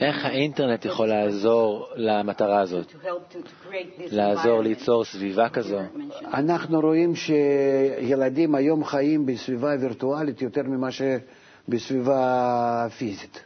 איך 0.00 0.24
האינטרנט 0.24 0.84
יכול 0.84 1.06
לעזור 1.08 1.88
למטרה 1.96 2.60
הזאת? 2.60 2.92
לעזור 4.10 4.62
ליצור 4.62 5.04
סביבה 5.04 5.48
כזו? 5.48 5.78
אנחנו 6.34 6.80
רואים 6.80 7.12
שילדים 7.14 8.54
היום 8.54 8.84
חיים 8.84 9.26
בסביבה 9.26 9.74
וירטואלית 9.80 10.42
יותר 10.42 10.62
ממה 10.62 10.90
ש... 10.90 11.02
בסביבה 11.68 12.86
פיזית. 12.98 13.42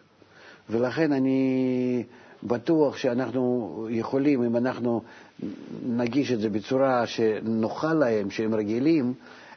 ולכן 0.71 1.13
אני 1.13 2.05
בטוח 2.43 2.97
שאנחנו 2.97 3.87
יכולים, 3.91 4.43
אם 4.43 4.57
אנחנו 4.57 5.03
נגיש 5.87 6.33
את 6.33 6.41
זה 6.41 6.49
בצורה 6.49 7.07
שנוחה 7.07 7.95
להם, 7.95 8.31
שהם 8.31 8.55
רגילים, 8.55 9.15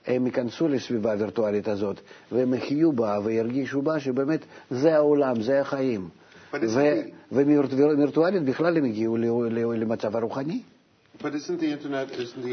הם 0.08 0.26
ייכנסו 0.26 0.68
לסביבה 0.68 1.14
הווירטואלית 1.14 1.68
הזאת, 1.68 2.00
והם 2.32 2.54
יחיו 2.54 2.92
בה 2.94 3.20
וירגישו 3.24 3.82
בה 3.82 4.00
שבאמת 4.00 4.46
זה 4.72 4.96
העולם, 4.96 5.42
זה 5.42 5.62
החיים. 5.62 6.10
ומווירטואלית 7.32 8.44
בכלל 8.44 8.78
הם 8.78 8.84
הגיעו 8.84 9.18
למצב 9.76 10.16
הרוחני. 10.16 10.62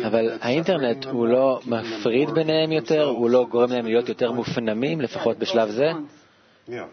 אבל 0.06 0.30
האינטרנט 0.40 1.04
הוא 1.04 1.26
לא 1.26 1.60
מפריד 1.66 2.30
ביניהם 2.30 2.72
יותר, 2.72 3.04
הוא 3.04 3.30
לא 3.30 3.46
גורם 3.50 3.70
להם 3.70 3.86
להיות 3.86 4.08
יותר 4.08 4.32
מופנמים, 4.32 5.00
לפחות 5.00 5.38
בשלב 5.38 5.70
זה? 5.70 5.90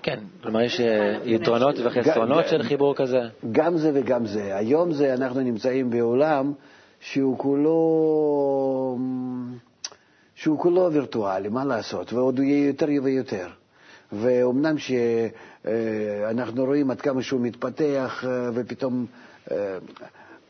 כן, 0.03 0.19
כלומר 0.43 0.61
יש 0.61 0.79
אה, 0.81 1.17
יתרונות 1.25 1.75
וחסרונות 1.83 2.47
של 2.47 2.63
חיבור 2.63 2.95
כזה? 2.95 3.19
גם 3.51 3.77
זה 3.77 3.91
וגם 3.93 4.25
זה. 4.25 4.57
היום 4.57 4.93
זה 4.93 5.13
אנחנו 5.13 5.39
נמצאים 5.39 5.89
בעולם 5.89 6.53
שהוא 6.99 7.37
כולו, 7.37 8.97
שהוא 10.35 10.59
כולו 10.59 10.89
וירטואלי, 10.93 11.49
מה 11.49 11.65
לעשות, 11.65 12.13
ועוד 12.13 12.37
הוא 12.37 12.45
יהיה 12.45 12.67
יותר 12.67 12.87
ויותר. 13.03 13.47
ואומנם 14.11 14.75
שאנחנו 14.77 16.65
רואים 16.65 16.91
עד 16.91 17.01
כמה 17.01 17.21
שהוא 17.21 17.41
מתפתח 17.41 18.23
אה, 18.27 18.49
ופתאום 18.53 19.05
אה, 19.51 19.77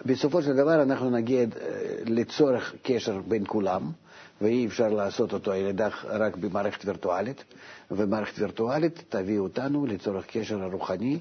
בסופו 0.05 0.41
של 0.41 0.53
דבר 0.55 0.81
אנחנו 0.81 1.09
נגיע 1.09 1.45
לצורך 2.05 2.75
קשר 2.83 3.19
בין 3.27 3.43
כולם, 3.47 3.91
ואי 4.41 4.65
אפשר 4.67 4.87
לעשות 4.89 5.33
אותו 5.33 5.51
על 5.51 5.57
ידי 5.57 5.83
רק 6.03 6.35
במערכת 6.35 6.85
וירטואלית, 6.85 7.43
ומערכת 7.91 8.39
וירטואלית 8.39 9.03
תביא 9.09 9.39
אותנו 9.39 9.85
לצורך 9.85 10.25
קשר 10.27 10.63
הרוחני, 10.63 11.19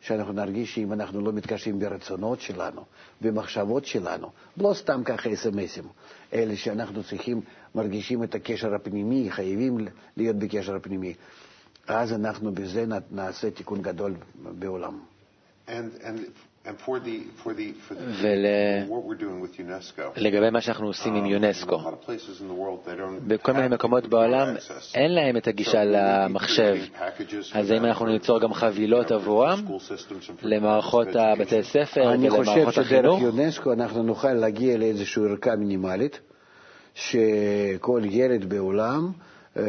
שאנחנו 0.00 0.32
נרגיש 0.32 0.74
שאם 0.74 0.92
אנחנו 0.92 1.20
לא 1.20 1.32
מתקשרים 1.32 1.78
ברצונות 1.78 2.40
שלנו, 2.40 2.84
במחשבות 3.20 3.84
שלנו, 3.84 4.30
לא 4.56 4.74
סתם 4.74 5.02
ככה 5.04 5.32
אס.אם.אסים, 5.32 5.84
אלא 6.32 6.54
שאנחנו 6.54 7.04
צריכים, 7.04 7.40
מרגישים 7.74 8.22
את 8.24 8.34
הקשר 8.34 8.74
הפנימי, 8.74 9.30
חייבים 9.30 9.78
להיות 10.16 10.36
בקשר 10.36 10.74
הפנימי, 10.76 11.14
אז 11.86 12.12
אנחנו 12.12 12.52
בזה 12.54 12.84
נעשה 13.10 13.50
תיקון 13.50 13.82
גדול 13.82 14.14
בעולם. 14.58 14.98
And, 15.68 15.70
and 16.02 16.47
ולגבי 20.16 20.50
מה 20.50 20.60
שאנחנו 20.60 20.86
עושים 20.86 21.14
עם 21.14 21.24
um, 21.24 21.28
יונסקו, 21.28 21.78
בכל 23.26 23.52
מיני 23.52 23.68
מקומות 23.68 24.06
בעולם 24.06 24.54
אין 24.94 25.14
להם 25.14 25.36
את 25.36 25.48
הגישה 25.48 25.84
למחשב, 25.84 26.76
אז 27.54 27.70
האם 27.70 27.84
אנחנו 27.84 28.06
ניצור 28.06 28.40
גם 28.40 28.54
חבילות 28.54 29.10
עבורם 29.10 29.64
למערכות 30.42 31.08
הבתי 31.14 31.62
ספר 31.62 32.04
ולמערכות 32.04 32.46
החינוך? 32.48 32.56
אני 32.56 32.66
חושב 32.66 32.82
שדרך 32.84 33.22
יונסקו 33.22 33.72
אנחנו 33.72 34.02
נוכל 34.02 34.32
להגיע 34.32 34.78
לאיזושהי 34.78 35.22
ערכה 35.22 35.56
מינימלית, 35.56 36.20
שכל 36.94 38.02
ילד 38.04 38.48
בעולם 38.48 39.12
אה, 39.56 39.62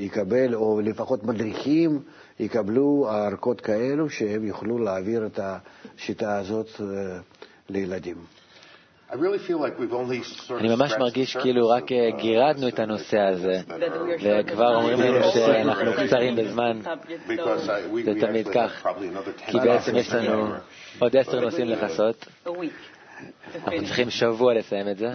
יקבל, 0.00 0.54
או 0.54 0.80
לפחות 0.84 1.24
מדריכים, 1.24 2.00
יקבלו 2.40 3.08
ערכות 3.10 3.60
כאלו 3.60 4.10
שהם 4.10 4.44
יוכלו 4.44 4.78
להעביר 4.78 5.26
את 5.26 5.40
השיטה 5.42 6.38
הזאת 6.38 6.68
אה, 6.80 6.86
לילדים. 7.70 8.16
אני 10.60 10.68
ממש 10.76 10.92
מרגיש 10.98 11.36
כאילו 11.36 11.68
רק 11.68 11.92
אה, 11.92 12.10
גירדנו 12.18 12.68
את 12.68 12.78
הנושא 12.78 13.18
הזה, 13.18 13.60
וכבר 14.22 14.76
אומרים 14.76 15.00
לנו 15.00 15.24
שאנחנו 15.32 15.92
קצרים 15.92 16.36
בזמן, 16.36 16.80
זה 18.04 18.12
תמיד 18.20 18.48
כך, 18.48 18.88
כי 19.46 19.58
בעצם 19.58 19.96
יש 19.96 20.12
לנו 20.12 20.52
עוד 20.98 21.16
עשר 21.16 21.40
נושאים 21.40 21.66
לכסות, 21.68 22.26
אנחנו 23.54 23.84
צריכים 23.86 24.10
שבוע 24.10 24.54
לסיים 24.54 24.88
את 24.88 24.98
זה. 24.98 25.12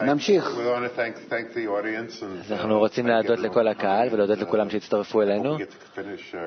נמשיך. 0.00 0.58
אנחנו 2.50 2.78
רוצים 2.78 3.06
להודות 3.06 3.38
לכל 3.38 3.68
הקהל 3.68 4.08
ולהודות 4.12 4.38
לכולם 4.38 4.70
שהצטרפו 4.70 5.22
אלינו. 5.22 5.56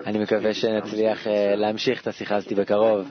אני 0.06 0.20
מקווה 0.20 0.54
שנצליח 0.54 1.28
אה, 1.28 1.56
להמשיך 1.56 2.02
את 2.02 2.08
השיחה 2.08 2.36
הזאת 2.36 2.54
בקרוב. 2.54 3.08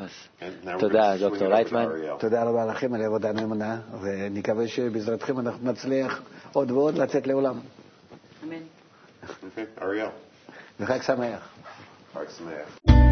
תודה, 0.78 1.16
דוקטור 1.20 1.48
לייטמן. 1.48 1.86
תודה 2.18 2.44
רבה 2.44 2.66
לכם 2.66 2.94
על 2.94 3.02
עבודה 3.02 3.32
נאמנה, 3.32 3.78
ונקווה 4.02 4.68
שבעזרתכם 4.68 5.40
אנחנו 5.40 5.72
נצליח 5.72 6.22
עוד 6.52 6.70
ועוד 6.70 6.98
לצאת 6.98 7.26
לעולם. 7.26 7.60
אמן. 8.44 8.56
וחג 10.80 11.02
שמח. 11.02 11.48
חג 12.14 12.24
שמח. 12.38 13.10